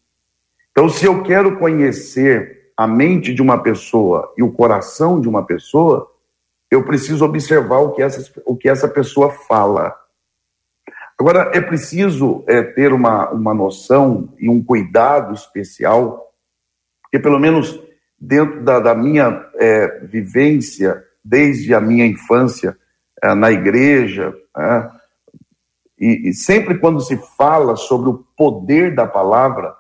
[0.72, 5.46] Então, se eu quero conhecer a mente de uma pessoa e o coração de uma
[5.46, 6.12] pessoa,
[6.76, 9.96] eu preciso observar o que essa, o que essa pessoa fala.
[11.18, 16.34] Agora, é preciso é, ter uma, uma noção e um cuidado especial,
[17.02, 17.80] porque pelo menos
[18.20, 22.78] dentro da, da minha é, vivência, desde a minha infância
[23.24, 24.90] é, na igreja, é,
[25.98, 29.74] e, e sempre quando se fala sobre o poder da palavra,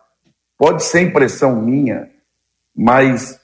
[0.57, 2.09] pode ser impressão minha,
[2.73, 3.37] mas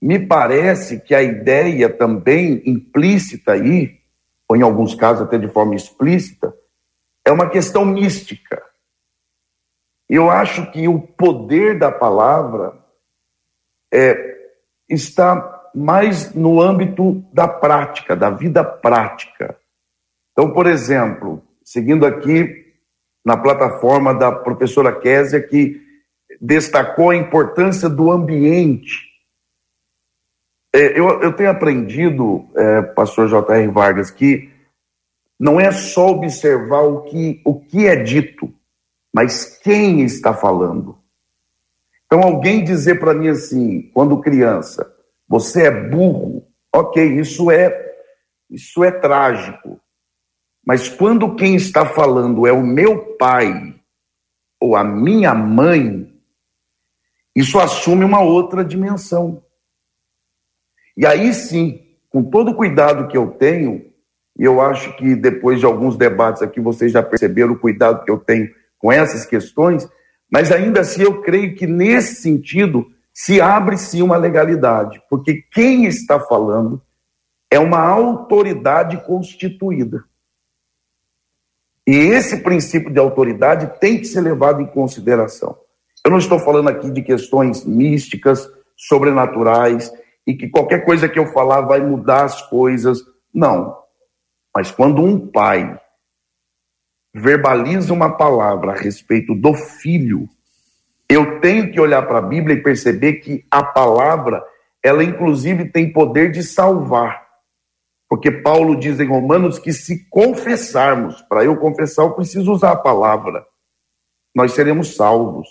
[0.00, 3.98] me parece que a ideia também implícita aí,
[4.48, 6.54] ou em alguns casos até de forma explícita,
[7.24, 8.62] é uma questão mística.
[10.08, 12.78] Eu acho que o poder da palavra
[13.92, 14.36] é,
[14.88, 19.58] está mais no âmbito da prática, da vida prática.
[20.32, 22.66] Então, por exemplo, seguindo aqui
[23.24, 25.80] na plataforma da professora Késia, que
[26.40, 29.07] destacou a importância do ambiente.
[30.74, 33.66] É, eu, eu, tenho aprendido, é, pastor J.R.
[33.68, 34.50] Vargas, que
[35.38, 38.52] não é só observar o que, o que é dito,
[39.14, 40.98] mas quem está falando.
[42.06, 44.94] Então, alguém dizer para mim assim, quando criança,
[45.26, 47.94] você é burro, ok, isso é,
[48.50, 49.80] isso é trágico.
[50.64, 53.74] Mas quando quem está falando é o meu pai
[54.60, 56.12] ou a minha mãe,
[57.34, 59.42] isso assume uma outra dimensão.
[60.98, 61.80] E aí sim,
[62.10, 63.86] com todo o cuidado que eu tenho,
[64.36, 68.10] e eu acho que depois de alguns debates aqui vocês já perceberam o cuidado que
[68.10, 69.88] eu tenho com essas questões,
[70.28, 72.84] mas ainda assim eu creio que nesse sentido
[73.14, 76.82] se abre sim uma legalidade, porque quem está falando
[77.48, 80.02] é uma autoridade constituída.
[81.86, 85.56] E esse princípio de autoridade tem que ser levado em consideração.
[86.04, 89.92] Eu não estou falando aqui de questões místicas, sobrenaturais,
[90.28, 93.02] e que qualquer coisa que eu falar vai mudar as coisas.
[93.32, 93.78] Não.
[94.54, 95.80] Mas quando um pai
[97.14, 100.28] verbaliza uma palavra a respeito do filho,
[101.08, 104.44] eu tenho que olhar para a Bíblia e perceber que a palavra,
[104.84, 107.26] ela inclusive tem poder de salvar.
[108.06, 112.76] Porque Paulo diz em Romanos que se confessarmos, para eu confessar, eu preciso usar a
[112.76, 113.46] palavra,
[114.34, 115.48] nós seremos salvos.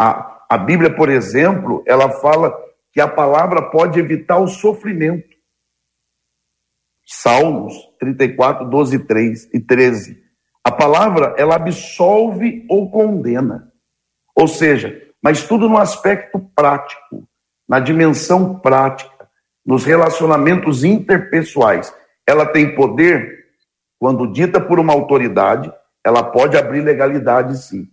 [0.00, 5.28] A, a Bíblia, por exemplo, ela fala que a palavra pode evitar o sofrimento.
[7.06, 10.22] Salmos 34, 12 3 e 13.
[10.64, 13.72] A palavra, ela absolve ou condena.
[14.36, 17.28] Ou seja, mas tudo no aspecto prático,
[17.68, 19.28] na dimensão prática,
[19.64, 21.94] nos relacionamentos interpessoais.
[22.26, 23.46] Ela tem poder,
[23.98, 25.72] quando dita por uma autoridade,
[26.04, 27.86] ela pode abrir legalidade, sim.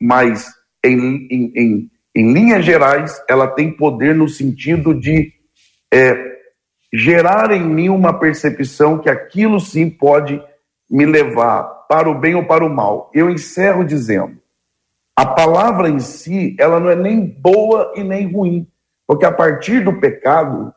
[0.00, 0.52] Mas
[0.84, 5.32] em, em, em, em linhas gerais, ela tem poder no sentido de
[5.92, 6.14] é,
[6.92, 10.40] gerar em mim uma percepção que aquilo sim pode
[10.88, 13.10] me levar para o bem ou para o mal.
[13.12, 14.38] Eu encerro dizendo:
[15.16, 18.68] a palavra em si, ela não é nem boa e nem ruim,
[19.06, 20.72] porque a partir do pecado,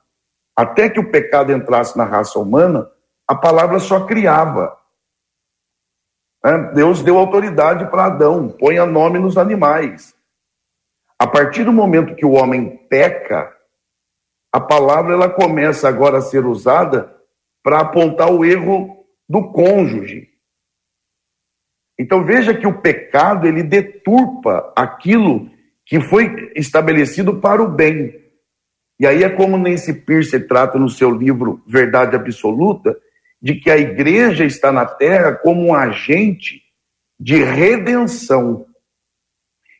[0.56, 2.89] até que o pecado entrasse na raça humana,
[3.28, 4.76] a palavra só criava.
[6.43, 6.71] Né?
[6.73, 10.16] Deus deu autoridade para Adão, ponha nome nos animais.
[11.19, 13.51] A partir do momento que o homem peca,
[14.51, 17.15] a palavra ela começa agora a ser usada
[17.63, 20.30] para apontar o erro do cônjuge.
[21.99, 25.49] Então veja que o pecado ele deturpa aquilo
[25.86, 28.13] que foi estabelecido para o bem.
[28.99, 32.97] E aí é como Nancy Pierce trata no seu livro Verdade Absoluta,
[33.41, 36.62] de que a igreja está na terra como um agente
[37.19, 38.65] de redenção.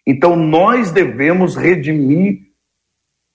[0.08, 2.48] Então nós devemos redimir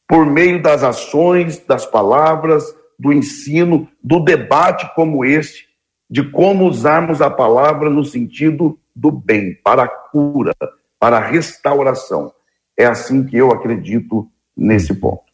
[0.09, 2.65] por meio das ações, das palavras,
[2.99, 5.69] do ensino, do debate como este,
[6.09, 10.55] de como usarmos a palavra no sentido do bem, para a cura,
[10.99, 12.33] para a restauração.
[12.77, 15.32] É assim que eu acredito nesse ponto.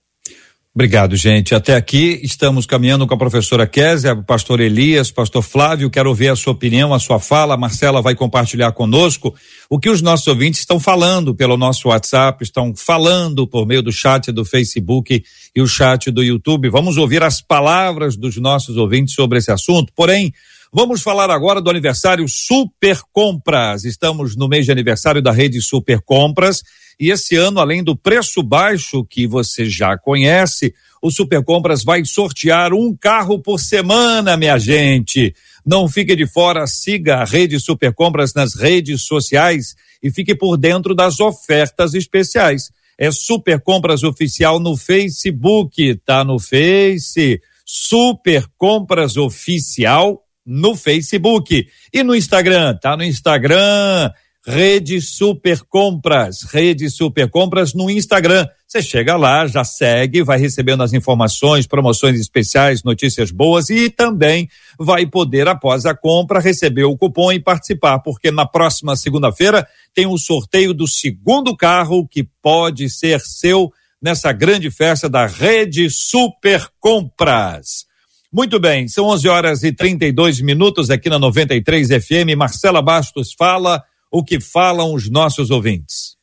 [0.79, 1.57] Obrigado, gente.
[1.57, 5.91] Até aqui estamos caminhando com a professora Kézia, pastor Elias, pastor Flávio.
[5.91, 7.55] Quero ouvir a sua opinião, a sua fala.
[7.55, 9.35] A Marcela vai compartilhar conosco
[9.69, 13.91] o que os nossos ouvintes estão falando pelo nosso WhatsApp, estão falando por meio do
[13.91, 15.21] chat do Facebook
[15.53, 16.71] e o chat do YouTube.
[16.71, 19.93] Vamos ouvir as palavras dos nossos ouvintes sobre esse assunto.
[19.97, 20.33] Porém,
[20.73, 23.85] Vamos falar agora do aniversário Super Compras.
[23.85, 26.63] Estamos no mês de aniversário da rede Super Compras
[27.01, 32.05] e esse ano, além do preço baixo que você já conhece, o Super Compras vai
[32.05, 35.35] sortear um carro por semana, minha gente.
[35.65, 40.59] Não fique de fora, siga a rede Super Compras nas redes sociais e fique por
[40.59, 42.71] dentro das ofertas especiais.
[42.99, 47.41] É Super Compras Oficial no Facebook, tá no Face.
[47.65, 54.11] Super Compras Oficial no Facebook e no Instagram, tá no Instagram,
[54.47, 58.47] Rede Super Compras, Rede Super Compras no Instagram.
[58.67, 64.49] Você chega lá, já segue, vai recebendo as informações, promoções especiais, notícias boas e também
[64.79, 70.07] vai poder, após a compra, receber o cupom e participar, porque na próxima segunda-feira tem
[70.07, 75.91] o um sorteio do segundo carro que pode ser seu nessa grande festa da Rede
[75.91, 77.88] Super Compras.
[78.31, 82.37] Muito bem, são 11 horas e 32 minutos aqui na 93 FM.
[82.37, 86.19] Marcela Bastos fala o que falam os nossos ouvintes.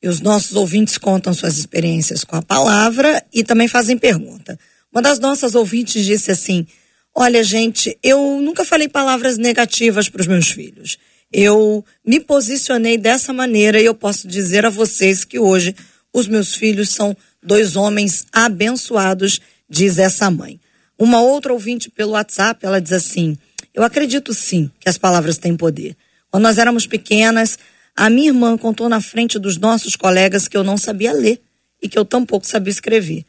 [0.00, 4.56] E os nossos ouvintes contam suas experiências com a palavra e também fazem pergunta.
[4.92, 6.64] Uma das nossas ouvintes disse assim:
[7.12, 10.96] Olha, gente, eu nunca falei palavras negativas para os meus filhos.
[11.32, 15.74] Eu me posicionei dessa maneira e eu posso dizer a vocês que hoje
[16.14, 20.60] os meus filhos são dois homens abençoados, diz essa mãe.
[20.98, 23.38] Uma outra ouvinte pelo WhatsApp, ela diz assim:
[23.72, 25.96] Eu acredito sim que as palavras têm poder.
[26.28, 27.58] Quando nós éramos pequenas,
[27.96, 31.40] a minha irmã contou na frente dos nossos colegas que eu não sabia ler
[31.80, 33.24] e que eu tampouco sabia escrever.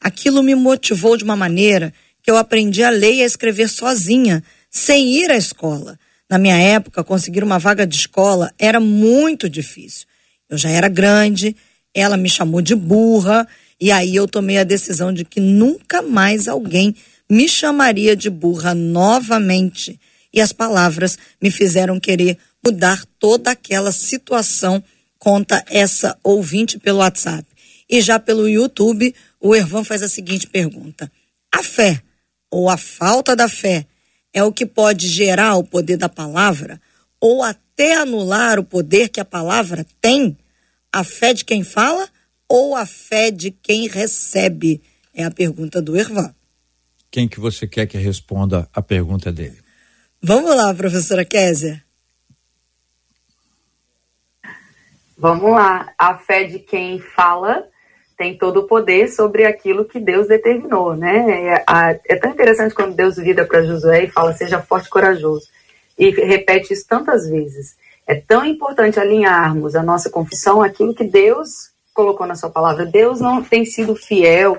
[0.00, 4.42] Aquilo me motivou de uma maneira que eu aprendi a ler e a escrever sozinha,
[4.70, 5.98] sem ir à escola.
[6.28, 10.06] Na minha época, conseguir uma vaga de escola era muito difícil.
[10.48, 11.56] Eu já era grande,
[11.94, 13.46] ela me chamou de burra,
[13.80, 16.94] e aí eu tomei a decisão de que nunca mais alguém
[17.30, 19.98] me chamaria de burra novamente.
[20.32, 24.82] E as palavras me fizeram querer mudar toda aquela situação,
[25.18, 27.46] conta essa ouvinte pelo WhatsApp.
[27.88, 31.10] E já pelo YouTube, o Ervan faz a seguinte pergunta:
[31.52, 32.02] A fé,
[32.50, 33.86] ou a falta da fé,
[34.32, 36.80] é o que pode gerar o poder da palavra,
[37.20, 40.36] ou até anular o poder que a palavra tem?
[40.92, 42.08] A fé de quem fala
[42.48, 44.80] ou a fé de quem recebe?
[45.12, 46.34] É a pergunta do Ervan
[47.14, 49.60] quem que você quer que responda a pergunta dele?
[50.20, 51.80] Vamos lá, professora Késia.
[55.16, 55.92] Vamos lá.
[55.96, 57.68] A fé de quem fala
[58.18, 61.54] tem todo o poder sobre aquilo que Deus determinou, né?
[61.54, 61.64] É,
[62.08, 65.46] é tão interessante quando Deus vira para Josué e fala: seja forte e corajoso.
[65.96, 67.76] E repete isso tantas vezes.
[68.08, 72.84] É tão importante alinharmos a nossa confissão àquilo que Deus colocou na sua palavra.
[72.84, 74.58] Deus não tem sido fiel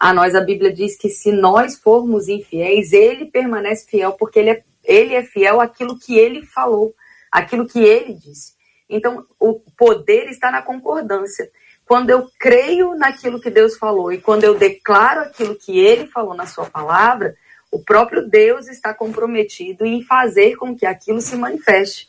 [0.00, 4.50] a nós a Bíblia diz que se nós formos infiéis, ele permanece fiel, porque ele
[4.50, 6.94] é, ele é fiel àquilo que ele falou,
[7.30, 8.54] aquilo que ele disse.
[8.88, 11.50] Então, o poder está na concordância.
[11.84, 16.34] Quando eu creio naquilo que Deus falou e quando eu declaro aquilo que ele falou
[16.34, 17.36] na sua palavra,
[17.70, 22.08] o próprio Deus está comprometido em fazer com que aquilo se manifeste.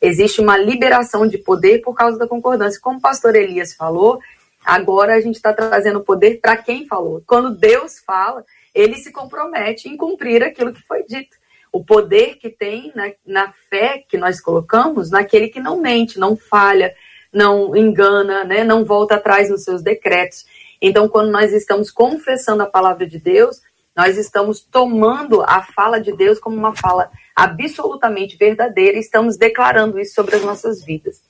[0.00, 2.80] Existe uma liberação de poder por causa da concordância.
[2.80, 4.20] Como o pastor Elias falou,
[4.64, 7.22] Agora a gente está trazendo poder para quem falou.
[7.26, 8.44] Quando Deus fala,
[8.74, 11.36] ele se compromete em cumprir aquilo que foi dito.
[11.72, 16.36] O poder que tem na, na fé que nós colocamos naquele que não mente, não
[16.36, 16.94] falha,
[17.32, 20.44] não engana, né, não volta atrás nos seus decretos.
[20.82, 23.60] Então, quando nós estamos confessando a palavra de Deus,
[23.96, 29.98] nós estamos tomando a fala de Deus como uma fala absolutamente verdadeira e estamos declarando
[29.98, 31.22] isso sobre as nossas vidas.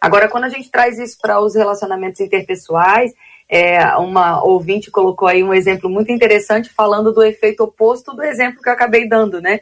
[0.00, 3.12] Agora, quando a gente traz isso para os relacionamentos interpessoais,
[3.48, 8.62] é, uma ouvinte colocou aí um exemplo muito interessante falando do efeito oposto do exemplo
[8.62, 9.60] que eu acabei dando, né?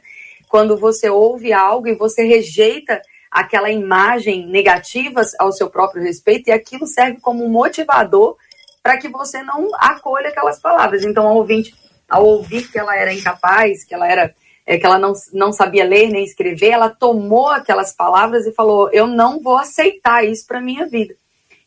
[0.49, 6.53] Quando você ouve algo e você rejeita aquela imagem negativa ao seu próprio respeito e
[6.53, 8.37] aquilo serve como motivador
[8.83, 11.05] para que você não acolha aquelas palavras.
[11.05, 11.75] Então, a ouvinte,
[12.09, 14.35] ao ouvir que ela era incapaz, que ela era
[14.67, 18.91] é, que ela não, não sabia ler nem escrever, ela tomou aquelas palavras e falou:
[18.93, 21.15] Eu não vou aceitar isso para minha vida.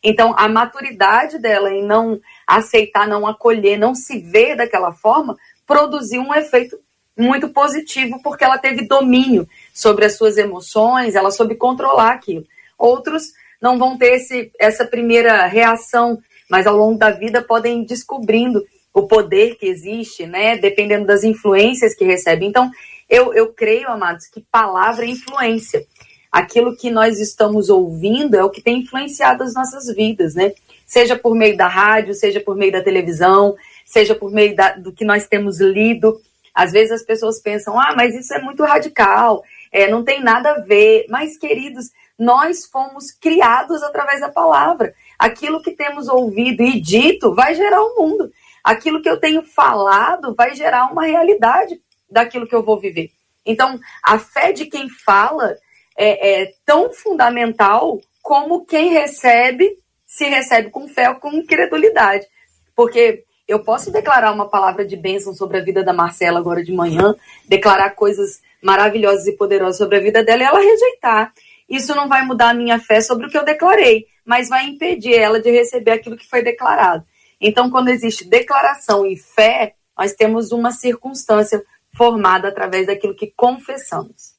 [0.02, 5.36] Então, a maturidade dela em não aceitar, não acolher, não se ver daquela forma,
[5.66, 6.78] produziu um efeito
[7.16, 12.46] muito positivo, porque ela teve domínio sobre as suas emoções, ela soube controlar aquilo.
[12.78, 17.86] Outros não vão ter esse, essa primeira reação, mas ao longo da vida podem ir
[17.86, 20.56] descobrindo o poder que existe, né?
[20.56, 22.46] Dependendo das influências que recebe.
[22.46, 22.70] Então,
[23.08, 25.84] eu, eu creio, amados, que palavra é influência.
[26.30, 30.52] Aquilo que nós estamos ouvindo é o que tem influenciado as nossas vidas, né?
[30.86, 34.92] Seja por meio da rádio, seja por meio da televisão, seja por meio da, do
[34.92, 36.20] que nós temos lido.
[36.54, 40.52] Às vezes as pessoas pensam, ah, mas isso é muito radical, é, não tem nada
[40.52, 41.06] a ver.
[41.08, 44.94] Mas, queridos, nós fomos criados através da palavra.
[45.18, 48.30] Aquilo que temos ouvido e dito vai gerar o um mundo.
[48.62, 51.80] Aquilo que eu tenho falado vai gerar uma realidade
[52.10, 53.10] daquilo que eu vou viver.
[53.44, 55.56] Então, a fé de quem fala
[55.96, 62.26] é, é tão fundamental como quem recebe, se recebe com fé ou com incredulidade.
[62.74, 66.72] Porque eu posso declarar uma palavra de bênção sobre a vida da Marcela agora de
[66.72, 67.14] manhã,
[67.48, 71.32] declarar coisas maravilhosas e poderosas sobre a vida dela e ela rejeitar.
[71.68, 75.14] Isso não vai mudar a minha fé sobre o que eu declarei, mas vai impedir
[75.14, 77.04] ela de receber aquilo que foi declarado.
[77.40, 81.62] Então, quando existe declaração e fé, nós temos uma circunstância
[81.96, 84.34] formada através daquilo que confessamos.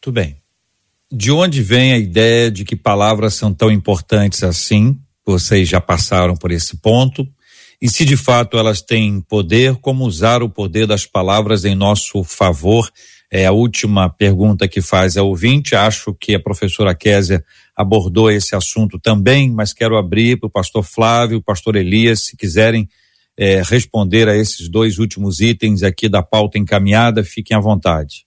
[0.00, 0.42] Tudo bem.
[1.10, 4.98] De onde vem a ideia de que palavras são tão importantes assim?
[5.24, 7.26] Vocês já passaram por esse ponto.
[7.80, 12.24] E se de fato elas têm poder, como usar o poder das palavras em nosso
[12.24, 12.90] favor?
[13.36, 15.74] É a última pergunta que faz a ouvinte.
[15.74, 20.84] Acho que a professora Késia abordou esse assunto também, mas quero abrir para o pastor
[20.84, 22.88] Flávio, o pastor Elias, se quiserem
[23.36, 28.24] é, responder a esses dois últimos itens aqui da pauta encaminhada, fiquem à vontade.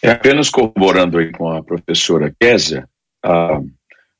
[0.00, 2.88] É apenas corroborando aí com a professora Késia,
[3.22, 3.60] há,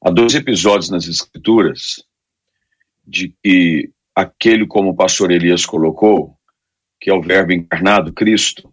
[0.05, 2.05] há dois episódios nas Escrituras
[3.07, 6.36] de que aquele, como o pastor Elias colocou,
[7.01, 8.73] que é o Verbo encarnado, Cristo,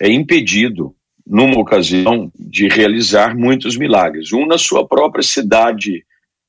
[0.00, 0.94] é impedido,
[1.26, 4.32] numa ocasião, de realizar muitos milagres.
[4.32, 6.04] Um na sua própria cidade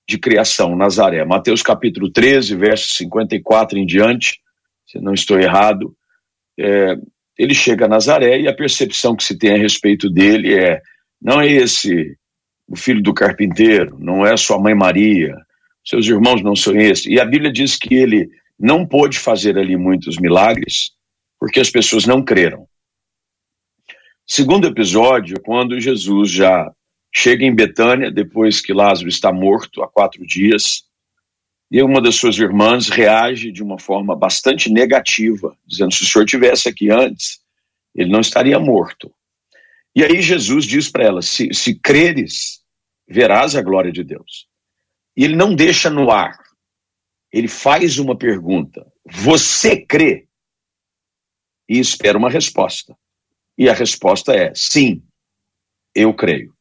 [0.07, 1.23] de criação, Nazaré.
[1.23, 4.39] Mateus capítulo 13, verso 54 em diante,
[4.87, 5.95] se não estou errado,
[6.59, 6.97] é,
[7.37, 10.81] ele chega a Nazaré e a percepção que se tem a respeito dele é:
[11.21, 12.17] não é esse
[12.67, 15.35] o filho do carpinteiro, não é sua mãe Maria,
[15.85, 17.05] seus irmãos não são esses.
[17.05, 18.29] E a Bíblia diz que ele
[18.63, 20.91] não pôde fazer ali muitos milagres
[21.37, 22.65] porque as pessoas não creram.
[24.25, 26.71] Segundo episódio, quando Jesus já
[27.13, 30.85] chega em Betânia, depois que Lázaro está morto há quatro dias,
[31.69, 36.25] e uma das suas irmãs reage de uma forma bastante negativa, dizendo: se o senhor
[36.25, 37.41] tivesse aqui antes,
[37.93, 39.13] ele não estaria morto.
[39.93, 42.61] E aí Jesus diz para ela: se, se creres,
[43.05, 44.47] verás a glória de Deus.
[45.17, 46.42] E ele não deixa no ar,
[47.33, 50.27] ele faz uma pergunta: Você crê?
[51.67, 52.95] E espera uma resposta.
[53.57, 55.01] E a resposta é: sim,
[55.95, 56.53] eu creio.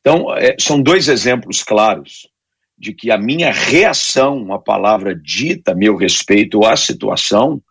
[0.00, 2.28] Então, é, são dois exemplos claros
[2.76, 7.62] de que a minha reação à palavra dita a meu respeito à situação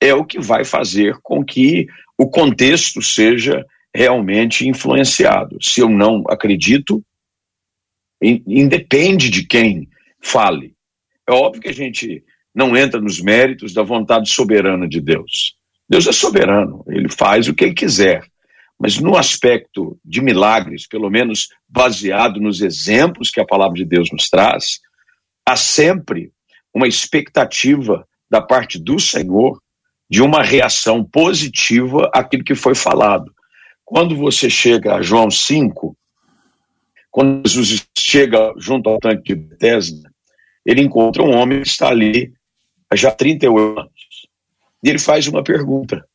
[0.00, 3.64] é o que vai fazer com que o contexto seja
[3.94, 5.58] realmente influenciado.
[5.62, 7.04] Se eu não acredito,
[8.20, 9.88] independe de quem
[10.20, 10.74] fale.
[11.28, 12.24] É óbvio que a gente
[12.54, 15.54] não entra nos méritos da vontade soberana de Deus.
[15.86, 18.24] Deus é soberano, ele faz o que ele quiser.
[18.78, 24.10] Mas no aspecto de milagres, pelo menos baseado nos exemplos que a palavra de Deus
[24.10, 24.80] nos traz,
[25.44, 26.32] há sempre
[26.72, 29.60] uma expectativa da parte do Senhor
[30.08, 33.34] de uma reação positiva àquilo que foi falado.
[33.84, 35.94] Quando você chega a João 5,
[37.10, 40.07] quando Jesus chega junto ao tanque de Bethesda,
[40.68, 42.30] ele encontra um homem que está ali
[42.90, 44.28] há já 38 anos.
[44.84, 46.06] E ele faz uma pergunta: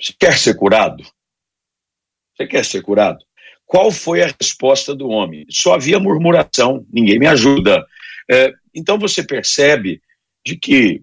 [0.00, 1.04] Você quer ser curado?
[2.34, 3.18] Você quer ser curado?
[3.66, 5.44] Qual foi a resposta do homem?
[5.50, 7.84] Só havia murmuração, ninguém me ajuda.
[8.30, 10.00] É, então você percebe
[10.46, 11.02] de que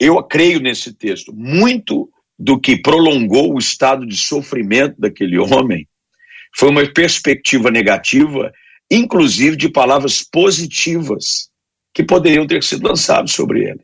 [0.00, 5.86] eu creio nesse texto, muito do que prolongou o estado de sofrimento daquele homem
[6.56, 8.52] foi uma perspectiva negativa,
[8.90, 11.47] inclusive de palavras positivas
[11.98, 13.80] que poderiam ter sido lançadas sobre ele.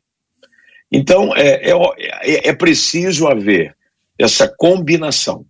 [0.92, 3.76] Então, é, é, é preciso haver
[4.16, 5.44] essa combinação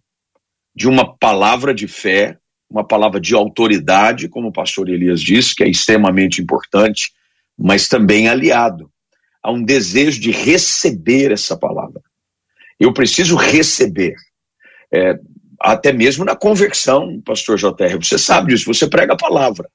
[0.74, 2.38] de uma palavra de fé,
[2.70, 7.12] uma palavra de autoridade, como o pastor Elias disse, que é extremamente importante,
[7.54, 8.90] mas também aliado
[9.42, 12.00] a um desejo de receber essa palavra.
[12.80, 14.14] Eu preciso receber.
[14.90, 15.18] É,
[15.60, 19.68] até mesmo na conversão, pastor JR, você sabe disso, você prega a palavra.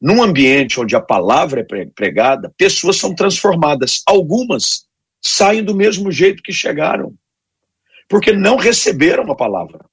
[0.00, 4.02] Num ambiente onde a palavra é pregada, pessoas são transformadas.
[4.06, 4.86] Algumas
[5.20, 7.14] saem do mesmo jeito que chegaram,
[8.08, 9.84] porque não receberam a palavra.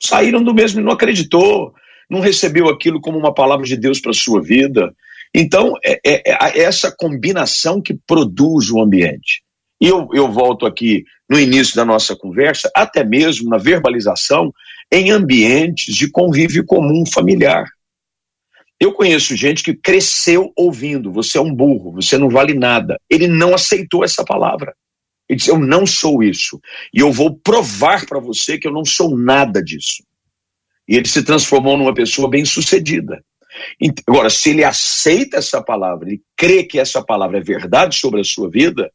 [0.00, 1.74] Saíram do mesmo, não acreditou,
[2.08, 4.94] não recebeu aquilo como uma palavra de Deus para sua vida.
[5.34, 9.42] Então, é, é, é, essa combinação que produz o ambiente.
[9.80, 14.52] E eu, eu volto aqui no início da nossa conversa, até mesmo na verbalização,
[14.90, 17.66] em ambientes de convívio comum familiar.
[18.78, 23.00] Eu conheço gente que cresceu ouvindo: você é um burro, você não vale nada.
[23.08, 24.74] Ele não aceitou essa palavra.
[25.28, 26.60] Ele disse: Eu não sou isso.
[26.92, 30.04] E eu vou provar para você que eu não sou nada disso.
[30.88, 33.24] E ele se transformou numa pessoa bem-sucedida.
[34.06, 38.24] Agora, se ele aceita essa palavra, ele crê que essa palavra é verdade sobre a
[38.24, 38.92] sua vida,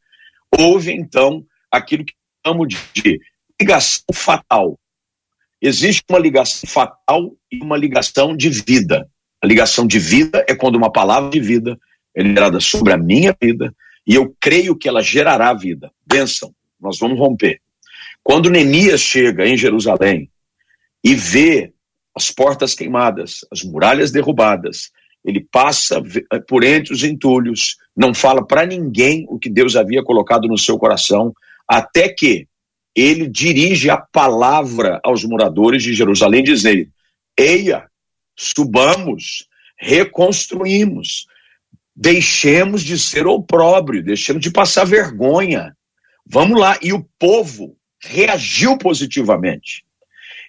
[0.56, 2.14] houve então aquilo que
[2.46, 3.20] chamo de
[3.60, 4.78] ligação fatal.
[5.60, 9.08] Existe uma ligação fatal e uma ligação de vida.
[9.42, 11.76] A ligação de vida é quando uma palavra de vida
[12.14, 13.74] é liberada sobre a minha vida
[14.06, 15.90] e eu creio que ela gerará vida.
[16.06, 17.60] Bênção, nós vamos romper.
[18.22, 20.30] Quando Neemias chega em Jerusalém
[21.02, 21.72] e vê
[22.14, 24.90] as portas queimadas, as muralhas derrubadas,
[25.24, 26.02] ele passa
[26.48, 30.78] por entre os entulhos, não fala para ninguém o que Deus havia colocado no seu
[30.78, 31.32] coração,
[31.66, 32.46] até que
[32.94, 36.88] ele dirige a palavra aos moradores de Jerusalém, dizendo:
[37.38, 37.88] Eia,
[38.36, 39.46] subamos,
[39.78, 41.26] reconstruímos,
[41.94, 45.76] deixemos de ser opróbrio, deixemos de passar vergonha.
[46.26, 46.78] Vamos lá.
[46.82, 49.84] E o povo reagiu positivamente.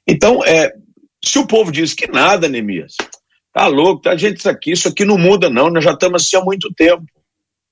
[0.08, 0.74] Então, é,
[1.24, 2.96] se o povo diz que nada, Neemias,
[3.52, 6.38] tá louco, tá gente isso aqui, isso aqui não muda não, nós já estamos assim
[6.38, 7.06] há muito tempo.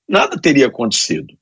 [0.08, 1.34] Nada teria acontecido.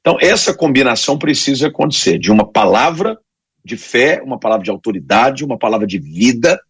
[0.00, 3.18] Então, essa combinação precisa acontecer de uma palavra
[3.64, 6.60] de fé, uma palavra de autoridade, uma palavra de vida,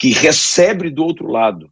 [0.00, 1.70] que recebe do outro lado,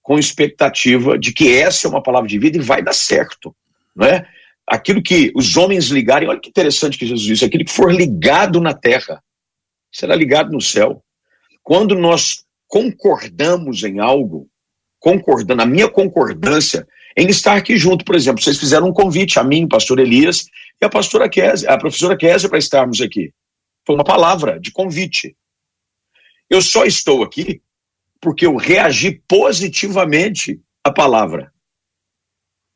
[0.00, 3.54] com expectativa de que essa é uma palavra de vida e vai dar certo,
[3.96, 4.24] não é?
[4.64, 8.60] Aquilo que os homens ligarem, olha que interessante que Jesus disse, aquilo que for ligado
[8.60, 9.20] na terra
[9.92, 11.02] será ligado no céu.
[11.62, 14.48] Quando nós concordamos em algo,
[15.00, 16.86] concordando, a minha concordância
[17.16, 20.46] em estar aqui junto, por exemplo, vocês fizeram um convite a mim, pastor Elias,
[20.80, 23.32] e a pastora Kézia, a professora Kézia para estarmos aqui.
[23.84, 25.34] Foi uma palavra de convite.
[26.48, 27.60] Eu só estou aqui
[28.20, 31.52] porque eu reagi positivamente à palavra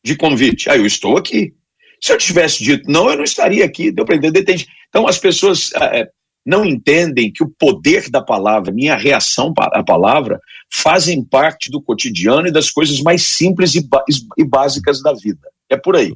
[0.04, 0.68] de convite.
[0.68, 1.54] Aí ah, eu estou aqui.
[2.00, 3.90] Se eu tivesse dito não, eu não estaria aqui.
[3.90, 4.44] Deu para entender?
[4.88, 6.08] Então as pessoas é,
[6.44, 10.40] não entendem que o poder da palavra, minha reação à palavra,
[10.72, 13.88] fazem parte do cotidiano e das coisas mais simples e,
[14.36, 15.48] e básicas da vida.
[15.70, 16.12] É por aí.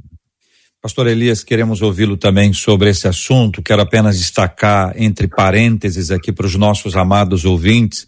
[0.86, 3.60] Pastor Elias, queremos ouvi-lo também sobre esse assunto.
[3.60, 8.06] Quero apenas destacar, entre parênteses, aqui para os nossos amados ouvintes,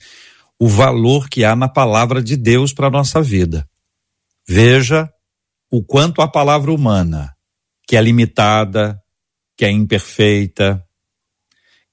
[0.61, 3.69] o valor que há na palavra de Deus para a nossa vida.
[4.47, 5.11] Veja
[5.69, 7.35] o quanto a palavra humana,
[7.85, 8.97] que é limitada,
[9.57, 10.81] que é imperfeita,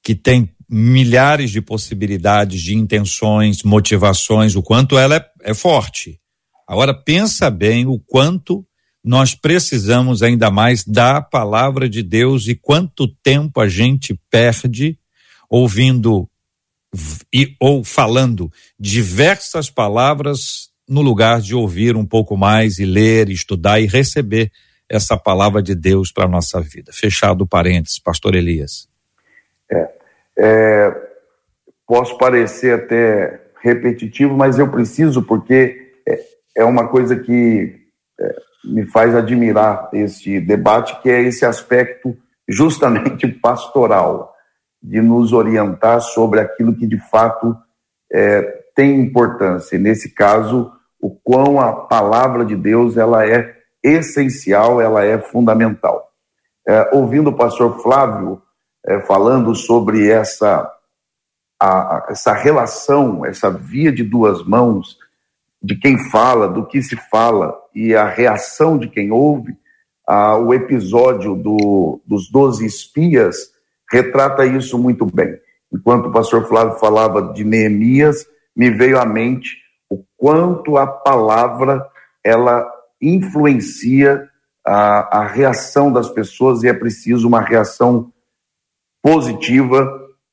[0.04, 6.22] que tem milhares de possibilidades de intenções, motivações, o quanto ela é, é forte.
[6.68, 8.64] Agora pensa bem o quanto
[9.06, 14.98] nós precisamos ainda mais da palavra de Deus e quanto tempo a gente perde
[15.48, 16.28] ouvindo
[17.32, 23.80] e ou falando diversas palavras no lugar de ouvir um pouco mais e ler, estudar
[23.80, 24.52] e receber
[24.90, 26.92] essa palavra de Deus para a nossa vida.
[26.92, 28.88] Fechado parênteses, pastor Elias.
[29.72, 29.90] É,
[30.38, 31.02] é,
[31.86, 36.20] posso parecer até repetitivo, mas eu preciso porque é,
[36.58, 37.86] é uma coisa que
[38.20, 38.36] é,
[38.66, 42.16] me faz admirar este debate, que é esse aspecto
[42.48, 44.34] justamente pastoral,
[44.82, 47.58] de nos orientar sobre aquilo que de fato
[48.12, 48.42] é,
[48.76, 49.76] tem importância.
[49.76, 56.10] E nesse caso, o quão a palavra de Deus ela é essencial, ela é fundamental.
[56.68, 58.42] É, ouvindo o pastor Flávio
[58.86, 60.72] é, falando sobre essa,
[61.62, 64.98] a, essa relação, essa via de duas mãos,
[65.66, 69.58] de quem fala, do que se fala e a reação de quem ouve,
[70.08, 73.36] ah, o episódio do, dos doze espias
[73.92, 75.40] retrata isso muito bem.
[75.74, 79.58] Enquanto o pastor Flávio falava de Neemias, me veio à mente
[79.90, 81.84] o quanto a palavra
[82.24, 84.30] ela influencia
[84.66, 88.14] a, a reação das pessoas e é preciso uma reação
[89.02, 89.92] positiva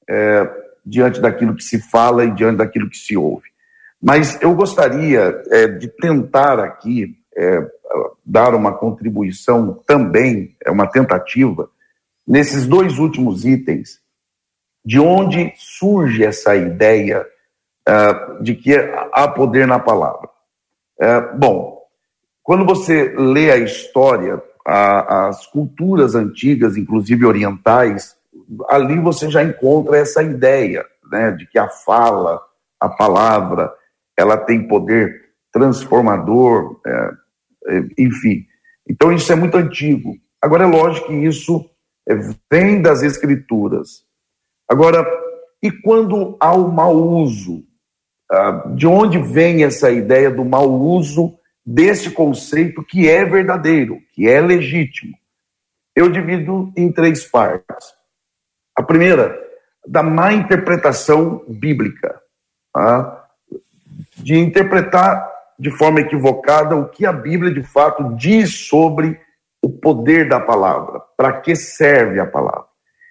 [0.09, 0.51] é,
[0.85, 3.52] diante daquilo que se fala e diante daquilo que se ouve.
[4.03, 7.65] Mas eu gostaria é, de tentar aqui é,
[8.25, 11.71] dar uma contribuição também, é uma tentativa,
[12.27, 14.01] nesses dois últimos itens,
[14.85, 17.27] de onde surge essa ideia
[17.89, 18.75] uh, de que
[19.13, 20.29] há poder na palavra.
[20.99, 21.83] Uh, bom,
[22.43, 28.17] quando você lê a história, a, as culturas antigas, inclusive orientais,
[28.69, 32.41] ali você já encontra essa ideia né, de que a fala,
[32.81, 33.73] a palavra,
[34.17, 37.11] ela tem poder transformador, é,
[37.69, 38.47] é, enfim.
[38.89, 40.15] Então isso é muito antigo.
[40.41, 41.69] Agora é lógico que isso
[42.09, 42.15] é,
[42.51, 44.05] vem das escrituras.
[44.69, 45.07] Agora,
[45.63, 47.65] e quando há o mau uso?
[48.31, 54.27] Ah, de onde vem essa ideia do mau uso desse conceito que é verdadeiro, que
[54.27, 55.15] é legítimo?
[55.95, 57.93] Eu divido em três partes.
[58.75, 59.39] A primeira,
[59.87, 62.21] da má interpretação bíblica,
[62.73, 63.22] tá?
[64.23, 69.21] De interpretar de forma equivocada o que a Bíblia de fato diz sobre
[69.63, 72.65] o poder da palavra, para que serve a palavra.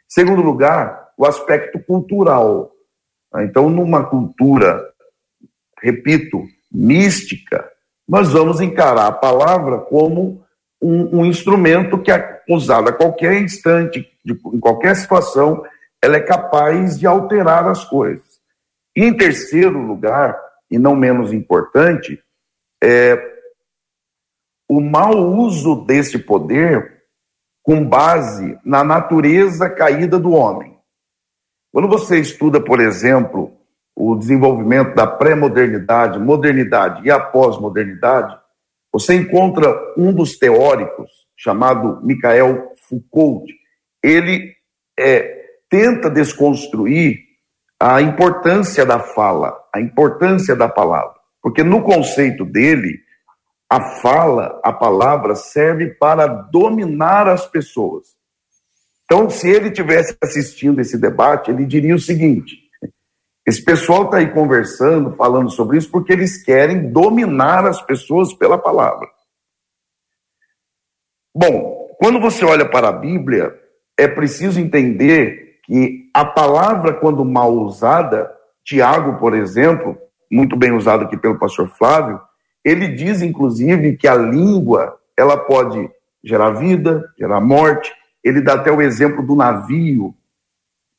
[0.07, 2.71] Segundo lugar, o aspecto cultural.
[3.37, 4.83] Então, numa cultura,
[5.81, 7.69] repito, mística,
[8.07, 10.43] nós vamos encarar a palavra como
[10.81, 15.63] um, um instrumento que é usado a qualquer instante, de, em qualquer situação,
[16.01, 18.25] ela é capaz de alterar as coisas.
[18.95, 20.37] Em terceiro lugar,
[20.71, 22.23] e não menos importante,
[22.81, 23.31] é
[24.69, 27.03] o mau uso desse poder
[27.61, 30.79] com base na natureza caída do homem.
[31.71, 33.57] Quando você estuda, por exemplo,
[33.95, 38.39] o desenvolvimento da pré-modernidade, modernidade e a pós-modernidade,
[38.91, 43.45] você encontra um dos teóricos, chamado Michael Foucault,
[44.03, 44.53] ele
[44.97, 47.19] é, tenta desconstruir
[47.79, 51.15] a importância da fala, a importância da palavra.
[51.41, 52.99] Porque no conceito dele,
[53.69, 58.07] a fala, a palavra, serve para dominar as pessoas.
[59.05, 62.57] Então, se ele tivesse assistindo esse debate, ele diria o seguinte:
[63.45, 68.57] esse pessoal está aí conversando, falando sobre isso, porque eles querem dominar as pessoas pela
[68.57, 69.07] palavra.
[71.35, 73.57] Bom, quando você olha para a Bíblia,
[73.97, 78.31] é preciso entender que a palavra, quando mal usada,
[78.63, 79.97] Tiago, por exemplo,
[80.31, 82.19] muito bem usado aqui pelo pastor Flávio,
[82.63, 85.89] ele diz, inclusive, que a língua ela pode
[86.23, 87.91] gerar vida, gerar morte.
[88.23, 90.15] Ele dá até o exemplo do navio,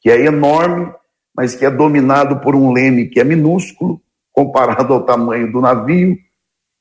[0.00, 0.92] que é enorme,
[1.34, 4.02] mas que é dominado por um leme que é minúsculo,
[4.32, 6.18] comparado ao tamanho do navio.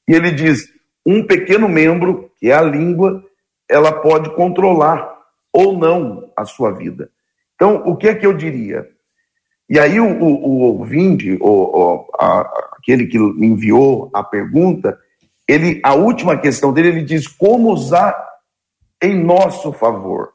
[0.07, 0.67] E ele diz:
[1.05, 3.23] um pequeno membro, que é a língua,
[3.69, 5.09] ela pode controlar
[5.53, 7.09] ou não a sua vida.
[7.55, 8.89] Então, o que é que eu diria?
[9.72, 12.41] E aí o, o, o ouvinte, o, a,
[12.74, 14.99] aquele que enviou a pergunta,
[15.47, 18.13] ele, a última questão dele, ele diz como usar
[19.01, 20.34] em nosso favor.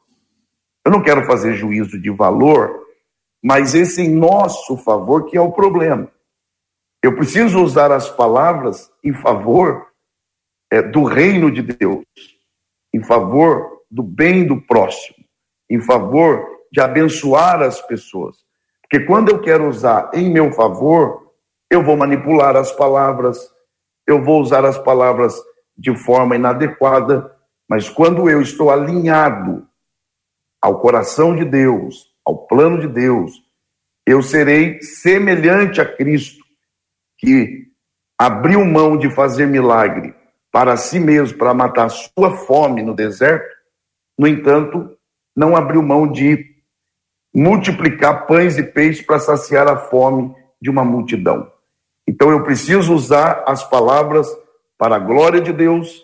[0.83, 2.83] Eu não quero fazer juízo de valor,
[3.43, 6.11] mas esse em nosso favor que é o problema.
[7.03, 9.85] Eu preciso usar as palavras em favor
[10.71, 12.03] é, do reino de Deus,
[12.91, 15.23] em favor do bem do próximo,
[15.69, 18.46] em favor de abençoar as pessoas.
[18.89, 21.33] Porque quando eu quero usar em meu favor,
[21.69, 23.37] eu vou manipular as palavras,
[24.07, 25.35] eu vou usar as palavras
[25.77, 27.35] de forma inadequada,
[27.69, 29.67] mas quando eu estou alinhado
[30.61, 33.33] ao coração de Deus, ao plano de Deus,
[34.05, 36.43] eu serei semelhante a Cristo,
[37.17, 37.67] que
[38.17, 40.15] abriu mão de fazer milagre
[40.49, 43.53] para si mesmo, para matar sua fome no deserto,
[44.17, 44.97] no entanto,
[45.35, 46.56] não abriu mão de
[47.37, 51.47] multiplicar pães e peixes para saciar a fome de uma multidão.
[52.07, 54.27] Então eu preciso usar as palavras
[54.75, 56.03] para a glória de Deus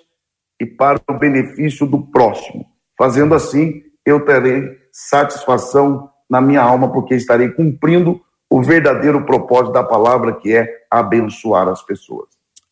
[0.61, 2.67] e para o benefício do próximo.
[2.95, 9.83] Fazendo assim, eu terei satisfação na minha alma, porque estarei cumprindo o verdadeiro propósito da
[9.83, 12.27] palavra, que é abençoar as pessoas.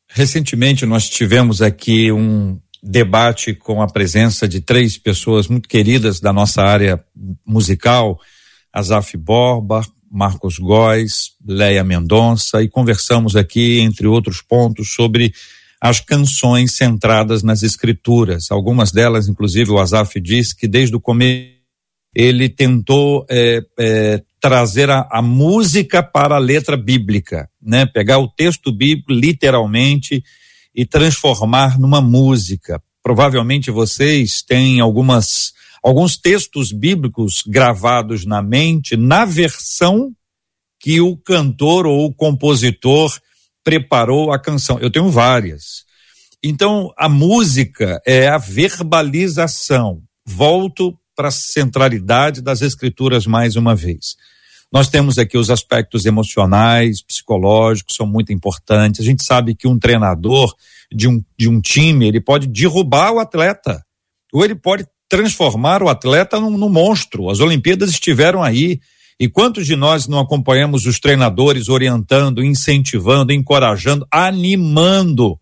[0.07, 6.31] Recentemente nós tivemos aqui um debate com a presença de três pessoas muito queridas da
[6.31, 7.03] nossa área
[7.43, 8.19] musical,
[8.73, 15.33] Azaf Borba, Marcos Góes, Leia Mendonça e conversamos aqui, entre outros pontos, sobre
[15.79, 18.51] as canções centradas nas escrituras.
[18.51, 21.61] Algumas delas, inclusive, o Azaf disse que desde o começo
[22.13, 27.85] ele tentou é, é, trazer a, a, música para a letra bíblica, né?
[27.85, 30.21] Pegar o texto bíblico literalmente
[30.75, 32.81] e transformar numa música.
[33.01, 40.13] Provavelmente vocês têm algumas alguns textos bíblicos gravados na mente na versão
[40.79, 43.17] que o cantor ou o compositor
[43.63, 44.79] preparou a canção.
[44.79, 45.85] Eu tenho várias.
[46.43, 50.01] Então, a música é a verbalização.
[50.25, 54.15] Volto para a centralidade das escrituras mais uma vez.
[54.71, 59.01] Nós temos aqui os aspectos emocionais, psicológicos, são muito importantes.
[59.01, 60.55] A gente sabe que um treinador
[60.91, 63.85] de um, de um time, ele pode derrubar o atleta,
[64.31, 67.29] ou ele pode transformar o atleta num, num monstro.
[67.29, 68.79] As Olimpíadas estiveram aí.
[69.19, 75.37] E quantos de nós não acompanhamos os treinadores orientando, incentivando, encorajando, animando?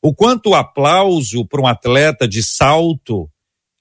[0.00, 3.28] O quanto o aplauso para um atleta de salto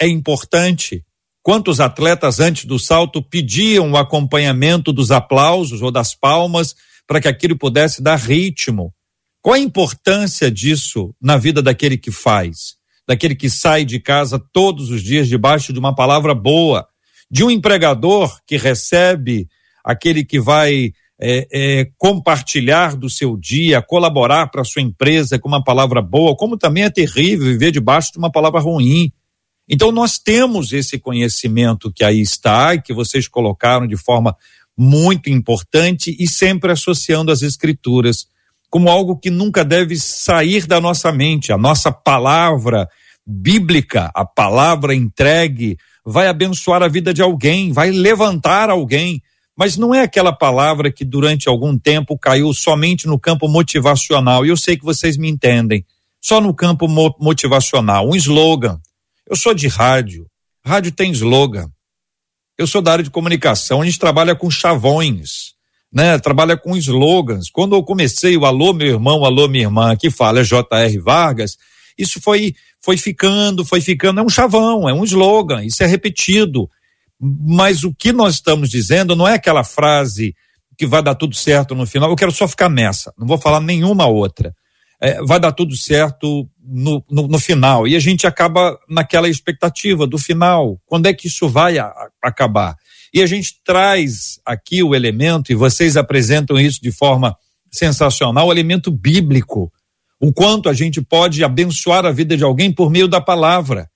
[0.01, 1.05] é importante.
[1.43, 6.75] Quantos atletas antes do salto pediam o acompanhamento dos aplausos ou das palmas
[7.05, 8.91] para que aquilo pudesse dar ritmo?
[9.39, 12.76] Qual a importância disso na vida daquele que faz?
[13.07, 16.87] Daquele que sai de casa todos os dias debaixo de uma palavra boa,
[17.29, 19.47] de um empregador que recebe
[19.83, 25.47] aquele que vai é, é, compartilhar do seu dia, colaborar para a sua empresa com
[25.47, 29.11] uma palavra boa, como também é terrível viver debaixo de uma palavra ruim.
[29.67, 34.35] Então, nós temos esse conhecimento que aí está e que vocês colocaram de forma
[34.77, 38.27] muito importante e sempre associando as escrituras
[38.69, 41.51] como algo que nunca deve sair da nossa mente.
[41.51, 42.87] A nossa palavra
[43.25, 49.21] bíblica, a palavra entregue, vai abençoar a vida de alguém, vai levantar alguém.
[49.57, 54.45] Mas não é aquela palavra que durante algum tempo caiu somente no campo motivacional.
[54.45, 55.85] E eu sei que vocês me entendem.
[56.21, 56.87] Só no campo
[57.19, 58.79] motivacional, um slogan,
[59.29, 60.27] eu sou de rádio.
[60.65, 61.69] Rádio tem slogan.
[62.57, 63.81] Eu sou da área de comunicação.
[63.81, 65.53] A gente trabalha com chavões,
[65.91, 66.17] né?
[66.19, 67.49] Trabalha com slogans.
[67.49, 70.99] Quando eu comecei o Alô, meu irmão, Alô, minha irmã, que fala é J.R.
[70.99, 71.57] Vargas,
[71.97, 74.19] isso foi, foi ficando, foi ficando.
[74.19, 75.63] É um chavão, é um slogan.
[75.63, 76.69] Isso é repetido.
[77.19, 80.35] Mas o que nós estamos dizendo não é aquela frase
[80.77, 82.09] que vai dar tudo certo no final.
[82.09, 83.11] Eu quero só ficar nessa.
[83.17, 84.53] Não vou falar nenhuma outra
[84.99, 87.87] é, vai dar tudo certo no, no, no, final.
[87.87, 90.79] E a gente acaba naquela expectativa do final.
[90.85, 92.75] Quando é que isso vai a, a acabar?
[93.13, 97.35] E a gente traz aqui o elemento, e vocês apresentam isso de forma
[97.71, 99.71] sensacional, o elemento bíblico.
[100.19, 103.87] O quanto a gente pode abençoar a vida de alguém por meio da palavra.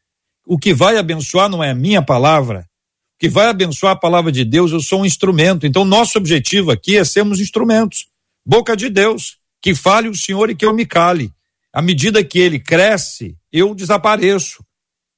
[0.46, 2.68] O que vai abençoar não é a minha palavra.
[3.16, 5.66] O que vai abençoar a palavra de Deus, eu sou um instrumento.
[5.66, 8.06] Então, nosso objetivo aqui é sermos instrumentos.
[8.46, 11.32] Boca de Deus que fale o Senhor e que eu me cale.
[11.72, 14.66] À medida que ele cresce, eu desapareço.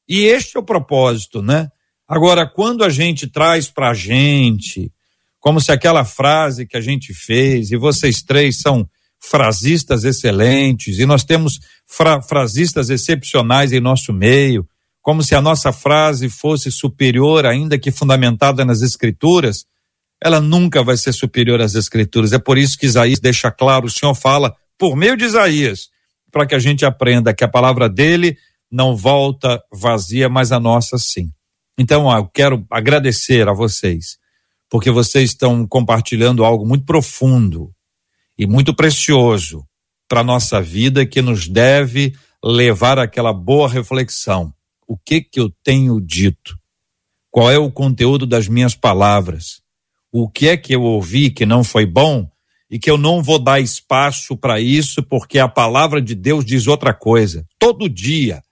[0.07, 1.69] E este é o propósito, né?
[2.07, 4.91] Agora, quando a gente traz para a gente,
[5.39, 8.87] como se aquela frase que a gente fez, e vocês três são
[9.19, 14.67] frasistas excelentes, e nós temos fra frasistas excepcionais em nosso meio,
[15.01, 19.65] como se a nossa frase fosse superior, ainda que fundamentada nas Escrituras,
[20.23, 22.31] ela nunca vai ser superior às escrituras.
[22.31, 25.89] É por isso que Isaías deixa claro, o Senhor fala por meio de Isaías,
[26.31, 28.37] para que a gente aprenda que a palavra dele
[28.71, 31.29] não volta vazia, mas a nossa sim.
[31.77, 34.17] Então, eu quero agradecer a vocês,
[34.69, 37.71] porque vocês estão compartilhando algo muito profundo
[38.37, 39.63] e muito precioso
[40.07, 42.13] para a nossa vida que nos deve
[42.43, 44.53] levar àquela boa reflexão.
[44.87, 46.57] O que que eu tenho dito?
[47.31, 49.62] Qual é o conteúdo das minhas palavras?
[50.15, 52.29] O que é que eu ouvi que não foi bom
[52.69, 56.67] e que eu não vou dar espaço para isso porque a palavra de Deus diz
[56.67, 57.43] outra coisa.
[57.57, 58.43] Todo dia,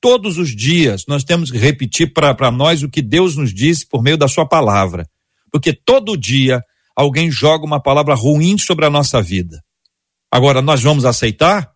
[0.00, 4.02] todos os dias, nós temos que repetir para nós o que Deus nos disse por
[4.02, 5.06] meio da sua palavra.
[5.52, 6.62] Porque todo dia
[6.96, 9.62] alguém joga uma palavra ruim sobre a nossa vida.
[10.30, 11.70] Agora, nós vamos aceitar?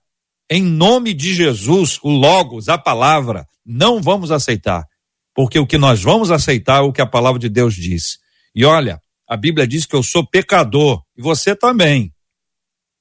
[0.50, 4.86] Em nome de Jesus, o Logos, a palavra, não vamos aceitar.
[5.34, 8.18] Porque o que nós vamos aceitar é o que a palavra de Deus diz.
[8.54, 12.12] E olha, a Bíblia diz que eu sou pecador, e você também.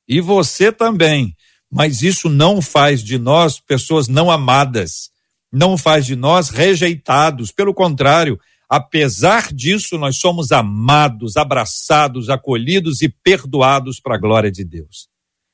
[0.08, 1.36] E você também.
[1.72, 5.12] Mas isso não faz de nós pessoas não amadas,
[5.52, 7.52] não faz de nós rejeitados.
[7.52, 14.64] Pelo contrário, apesar disso, nós somos amados, abraçados, acolhidos e perdoados para a glória de
[14.64, 15.08] Deus.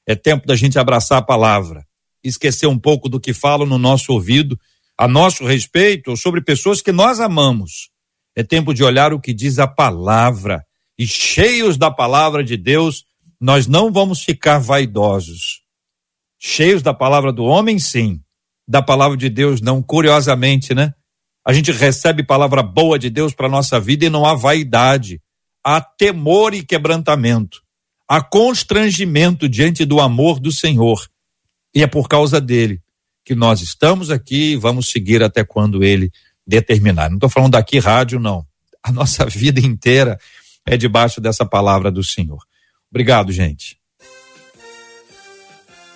[0.08, 1.86] É tempo da gente abraçar a palavra,
[2.24, 4.58] esquecer um pouco do que falam no nosso ouvido,
[4.98, 7.91] a nosso respeito, ou sobre pessoas que nós amamos
[8.36, 10.66] é tempo de olhar o que diz a palavra.
[10.98, 13.06] E cheios da palavra de Deus,
[13.40, 15.62] nós não vamos ficar vaidosos.
[16.40, 18.22] Cheios da palavra do homem, sim.
[18.68, 19.82] Da palavra de Deus, não.
[19.82, 20.94] Curiosamente, né?
[21.46, 25.20] A gente recebe palavra boa de Deus para nossa vida e não há vaidade,
[25.64, 27.64] há temor e quebrantamento,
[28.08, 31.08] há constrangimento diante do amor do Senhor.
[31.74, 32.80] E é por causa dele
[33.26, 36.12] que nós estamos aqui e vamos seguir até quando ele
[36.52, 37.10] determinar.
[37.10, 38.46] Não estou falando daqui rádio, não.
[38.84, 40.20] A nossa vida inteira
[40.68, 42.40] é debaixo dessa palavra do Senhor.
[42.90, 43.78] Obrigado, gente.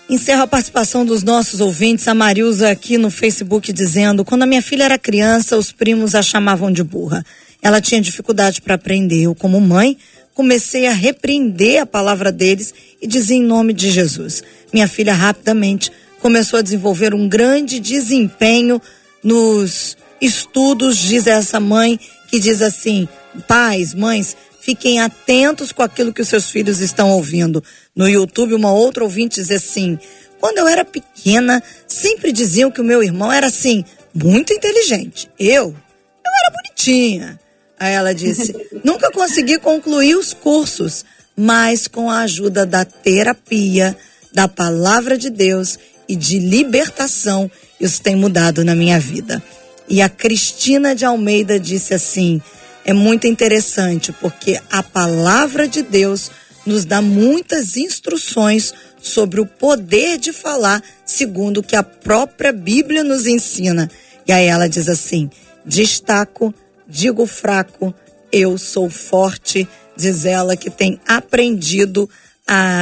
[0.09, 4.61] Encerro a participação dos nossos ouvintes, a Marilza aqui no Facebook dizendo: quando a minha
[4.61, 7.25] filha era criança, os primos a chamavam de burra.
[7.61, 9.23] Ela tinha dificuldade para aprender.
[9.23, 9.97] Eu, como mãe,
[10.35, 14.43] comecei a repreender a palavra deles e dizia em nome de Jesus.
[14.71, 15.91] Minha filha rapidamente
[16.21, 18.79] começou a desenvolver um grande desempenho
[19.23, 23.07] nos estudos, diz essa mãe, que diz assim:
[23.47, 27.63] pais, mães, Fiquem atentos com aquilo que os seus filhos estão ouvindo.
[27.95, 29.99] No YouTube, uma outra ouvinte diz assim:
[30.39, 35.29] Quando eu era pequena, sempre diziam que o meu irmão era assim, muito inteligente.
[35.37, 35.65] Eu?
[35.65, 37.39] Eu era bonitinha.
[37.79, 41.05] Aí ela disse: Nunca consegui concluir os cursos,
[41.37, 43.95] mas com a ajuda da terapia,
[44.33, 45.77] da palavra de Deus
[46.09, 49.43] e de libertação, isso tem mudado na minha vida.
[49.87, 52.41] E a Cristina de Almeida disse assim:
[52.83, 56.31] é muito interessante porque a palavra de Deus
[56.65, 63.03] nos dá muitas instruções sobre o poder de falar, segundo o que a própria Bíblia
[63.03, 63.89] nos ensina.
[64.27, 65.29] E aí ela diz assim:
[65.65, 66.53] destaco,
[66.87, 67.93] digo fraco,
[68.31, 72.24] eu sou forte, diz ela que tem aprendido a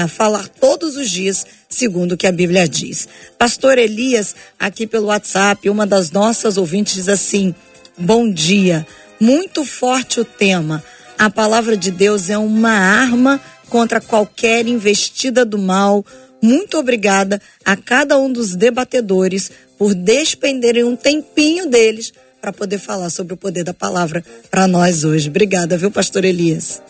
[0.09, 3.07] falar todos os dias, segundo o que a Bíblia diz.
[3.37, 7.55] Pastor Elias, aqui pelo WhatsApp, uma das nossas ouvintes diz assim:
[7.97, 8.85] Bom dia.
[9.19, 10.83] Muito forte o tema.
[11.17, 13.39] A palavra de Deus é uma arma
[13.69, 16.05] contra qualquer investida do mal.
[16.41, 22.11] Muito obrigada a cada um dos debatedores por despenderem um tempinho deles
[22.41, 25.29] para poder falar sobre o poder da palavra para nós hoje.
[25.29, 26.81] Obrigada, viu, pastor Elias?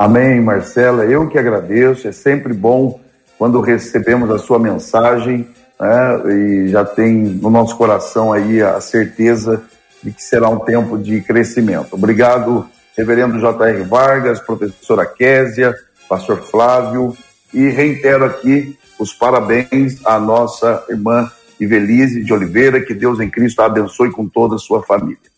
[0.00, 1.04] Amém, Marcela.
[1.04, 2.08] Eu que agradeço.
[2.08, 2.98] É sempre bom
[3.36, 5.46] quando recebemos a sua mensagem
[5.78, 9.62] né, e já tem no nosso coração aí a certeza
[10.02, 11.92] de que será um tempo de crescimento.
[11.92, 13.82] Obrigado, reverendo J.R.
[13.82, 15.74] Vargas, professora Késia,
[16.08, 17.14] pastor Flávio,
[17.52, 21.30] e reitero aqui os parabéns à nossa irmã
[21.60, 25.29] Ivelise de Oliveira, que Deus em Cristo a abençoe com toda a sua família.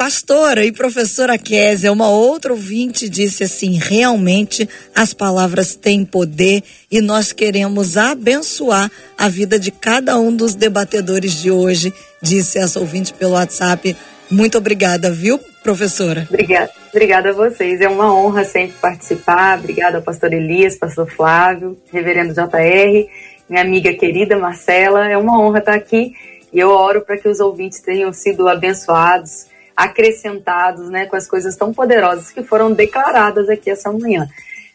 [0.00, 7.00] Pastora e professora Késia, uma outra ouvinte disse assim: realmente as palavras têm poder e
[7.00, 8.88] nós queremos abençoar
[9.18, 11.92] a vida de cada um dos debatedores de hoje,
[12.22, 13.96] disse essa ouvinte pelo WhatsApp.
[14.30, 16.28] Muito obrigada, viu, professora?
[16.30, 17.80] Obrigada, obrigada a vocês.
[17.80, 19.58] É uma honra sempre participar.
[19.58, 23.08] Obrigada pastor Elias, pastor Flávio, reverendo JR,
[23.50, 25.08] minha amiga querida Marcela.
[25.08, 26.12] É uma honra estar aqui
[26.52, 29.47] e eu oro para que os ouvintes tenham sido abençoados
[29.78, 34.28] acrescentados né, com as coisas tão poderosas que foram declaradas aqui essa manhã.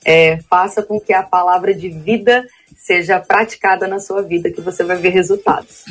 [0.06, 2.48] É, faça com que a palavra de vida
[2.78, 5.84] seja praticada na sua vida, que você vai ver resultados.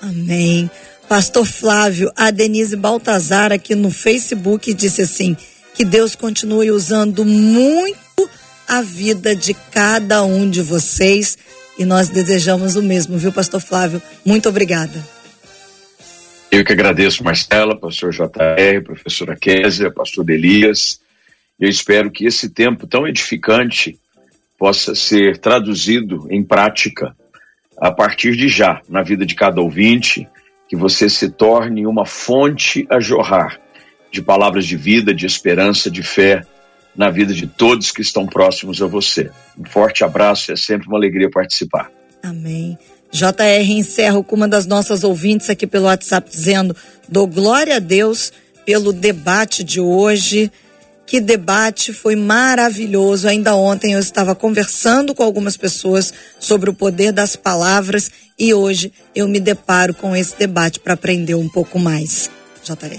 [0.00, 0.70] Amém.
[1.06, 5.36] Pastor Flávio, a Denise Baltazar aqui no Facebook disse assim:
[5.74, 8.30] que Deus continue usando muito
[8.66, 11.36] a vida de cada um de vocês
[11.78, 14.00] e nós desejamos o mesmo, viu, Pastor Flávio?
[14.24, 15.04] Muito obrigada.
[16.54, 21.00] Eu que agradeço, Marcela, pastor JR, professora Kézia, pastor Elias.
[21.58, 23.98] Eu espero que esse tempo tão edificante
[24.56, 27.12] possa ser traduzido em prática
[27.76, 30.28] a partir de já, na vida de cada ouvinte,
[30.68, 33.58] que você se torne uma fonte a jorrar
[34.12, 36.46] de palavras de vida, de esperança, de fé
[36.94, 39.28] na vida de todos que estão próximos a você.
[39.58, 41.90] Um forte abraço, é sempre uma alegria participar.
[42.22, 42.78] Amém.
[43.14, 46.74] JR encerra com uma das nossas ouvintes aqui pelo WhatsApp dizendo:
[47.08, 48.32] dou glória a Deus
[48.66, 50.50] pelo debate de hoje.
[51.06, 53.28] Que debate foi maravilhoso.
[53.28, 58.92] Ainda ontem eu estava conversando com algumas pessoas sobre o poder das palavras e hoje
[59.14, 62.28] eu me deparo com esse debate para aprender um pouco mais.
[62.64, 62.98] JR.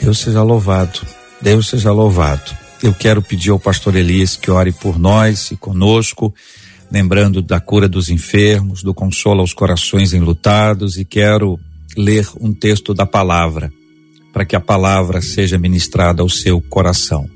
[0.00, 1.00] Deus seja louvado.
[1.40, 2.56] Deus seja louvado.
[2.82, 6.32] Eu quero pedir ao pastor Elias que ore por nós e conosco
[6.90, 11.58] lembrando da cura dos enfermos, do consolo aos corações enlutados e quero
[11.96, 13.72] ler um texto da palavra,
[14.32, 17.28] para que a palavra seja ministrada ao seu coração.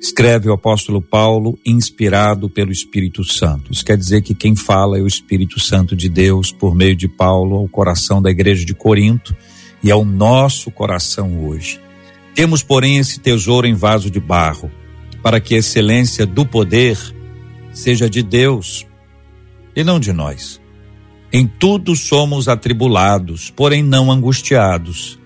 [0.00, 3.72] Escreve o apóstolo Paulo, inspirado pelo Espírito Santo.
[3.72, 7.06] Isso quer dizer que quem fala é o Espírito Santo de Deus por meio de
[7.06, 9.34] Paulo ao coração da igreja de Corinto
[9.82, 11.80] e ao nosso coração hoje.
[12.34, 14.70] Temos, porém, esse tesouro em vaso de barro,
[15.22, 16.98] para que a excelência do poder
[17.72, 18.84] seja de Deus
[19.74, 20.60] e não de nós.
[21.32, 25.18] Em tudo somos atribulados, porém não angustiados,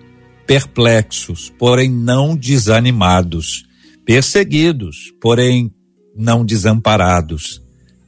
[0.45, 3.65] perplexos, porém não desanimados,
[4.05, 5.71] perseguidos, porém
[6.15, 7.61] não desamparados,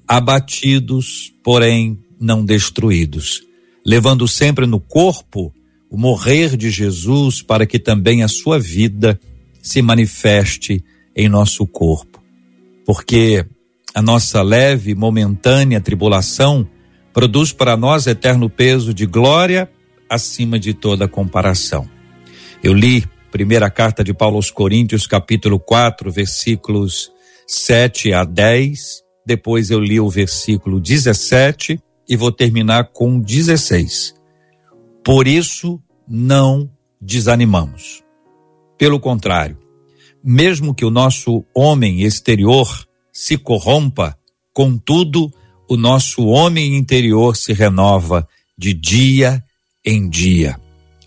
[0.08, 3.44] abatidos, porém não destruídos,
[3.86, 5.54] levando sempre no corpo
[5.90, 9.20] o morrer de Jesus para que também a sua vida
[9.62, 10.84] se manifeste
[11.16, 12.22] em nosso corpo.
[12.86, 13.46] Porque
[13.94, 16.68] a nossa leve, momentânea tribulação
[17.12, 19.70] produz para nós eterno peso de glória
[20.10, 21.90] acima de toda comparação.
[22.64, 27.12] Eu li primeira carta de Paulo aos Coríntios, capítulo 4, versículos
[27.48, 29.04] 7 a 10.
[29.26, 34.16] Depois eu li o versículo 17 e vou terminar com 16.
[35.04, 36.70] Por isso não
[37.00, 38.04] desanimamos.
[38.78, 39.58] Pelo contrário,
[40.24, 42.89] mesmo que o nosso homem exterior
[43.20, 44.18] se corrompa,
[44.54, 45.30] contudo,
[45.68, 48.26] o nosso homem interior se renova
[48.58, 49.44] de dia
[49.86, 50.58] em dia.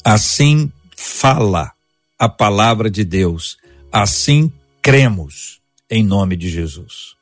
[0.05, 1.73] Assim fala
[2.19, 3.57] a palavra de Deus,
[3.91, 4.53] assim
[4.83, 7.17] cremos em nome de Jesus.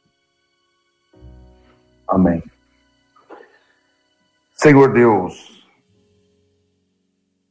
[2.09, 2.43] Amém.
[4.57, 5.65] Senhor Deus,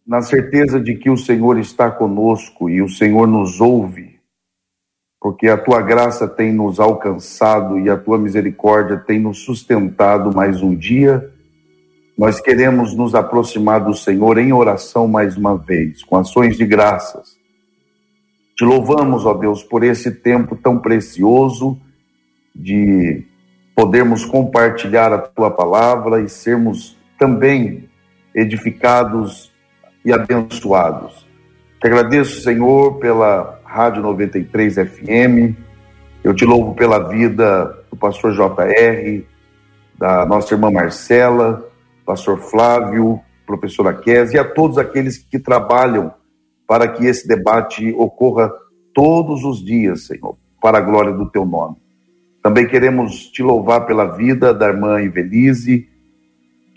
[0.06, 4.09] na certeza de que o Senhor está conosco e o Senhor nos ouve,
[5.20, 10.62] porque a tua graça tem nos alcançado e a tua misericórdia tem nos sustentado mais
[10.62, 11.30] um dia,
[12.18, 17.38] nós queremos nos aproximar do Senhor em oração mais uma vez, com ações de graças.
[18.56, 21.80] Te louvamos, ó Deus, por esse tempo tão precioso
[22.54, 23.26] de
[23.76, 27.90] podermos compartilhar a tua palavra e sermos também
[28.36, 29.52] edificados
[30.04, 31.26] e abençoados.
[31.80, 35.56] Te agradeço, Senhor, pela Rádio 93 FM.
[36.24, 39.24] Eu te louvo pela vida do pastor JR,
[39.96, 41.64] da nossa irmã Marcela,
[42.04, 46.12] pastor Flávio, professora Kes e a todos aqueles que trabalham
[46.68, 48.52] para que esse debate ocorra
[48.92, 51.76] todos os dias, Senhor, para a glória do teu nome.
[52.42, 55.88] Também queremos te louvar pela vida da irmã Ivelise,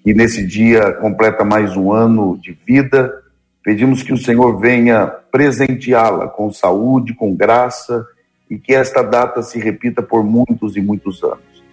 [0.05, 3.22] que nesse dia completa mais um ano de vida.
[3.65, 8.05] Pedimos que o Senhor venha presenteá-la com saúde, com graça
[8.51, 11.65] e que esta data se repita por muitos e muitos anos.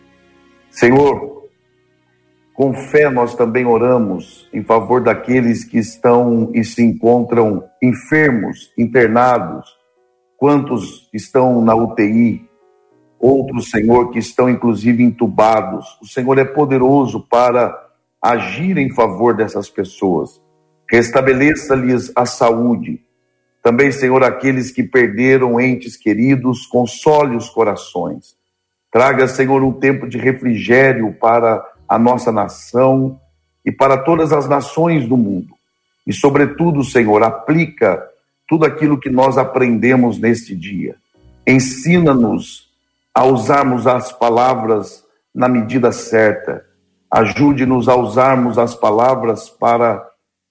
[0.69, 1.49] Senhor,
[2.53, 9.67] com fé nós também oramos em favor daqueles que estão e se encontram enfermos, internados,
[10.37, 12.47] quantos estão na UTI,
[13.19, 15.97] outros, Senhor, que estão inclusive entubados.
[16.01, 17.75] O Senhor é poderoso para
[18.21, 20.41] agir em favor dessas pessoas.
[20.89, 23.01] Restabeleça-lhes a saúde.
[23.61, 28.35] Também, Senhor, aqueles que perderam entes queridos, console os corações.
[28.91, 33.19] Traga, Senhor, um tempo de refrigério para a nossa nação
[33.65, 35.53] e para todas as nações do mundo.
[36.07, 38.03] E, sobretudo, Senhor, aplica
[38.47, 40.95] tudo aquilo que nós aprendemos neste dia.
[41.45, 42.69] Ensina-nos
[43.13, 45.03] a usarmos as palavras
[45.35, 46.69] na medida certa
[47.11, 50.05] Ajude-nos a usarmos as palavras para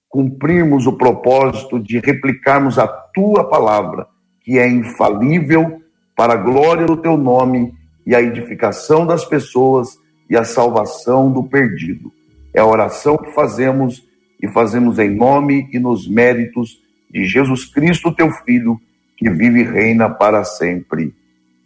[0.09, 4.07] cumprirmos o propósito de replicarmos a tua palavra,
[4.41, 5.81] que é infalível
[6.17, 7.73] para a glória do teu nome
[8.05, 9.97] e a edificação das pessoas
[10.29, 12.11] e a salvação do perdido.
[12.53, 14.03] É a oração que fazemos
[14.41, 16.79] e fazemos em nome e nos méritos
[17.09, 18.81] de Jesus Cristo, teu Filho,
[19.15, 21.13] que vive e reina para sempre.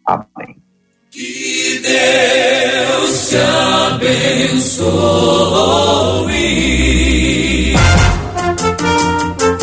[0.05, 0.57] Amém.
[1.11, 4.83] Que Deus te abençoe.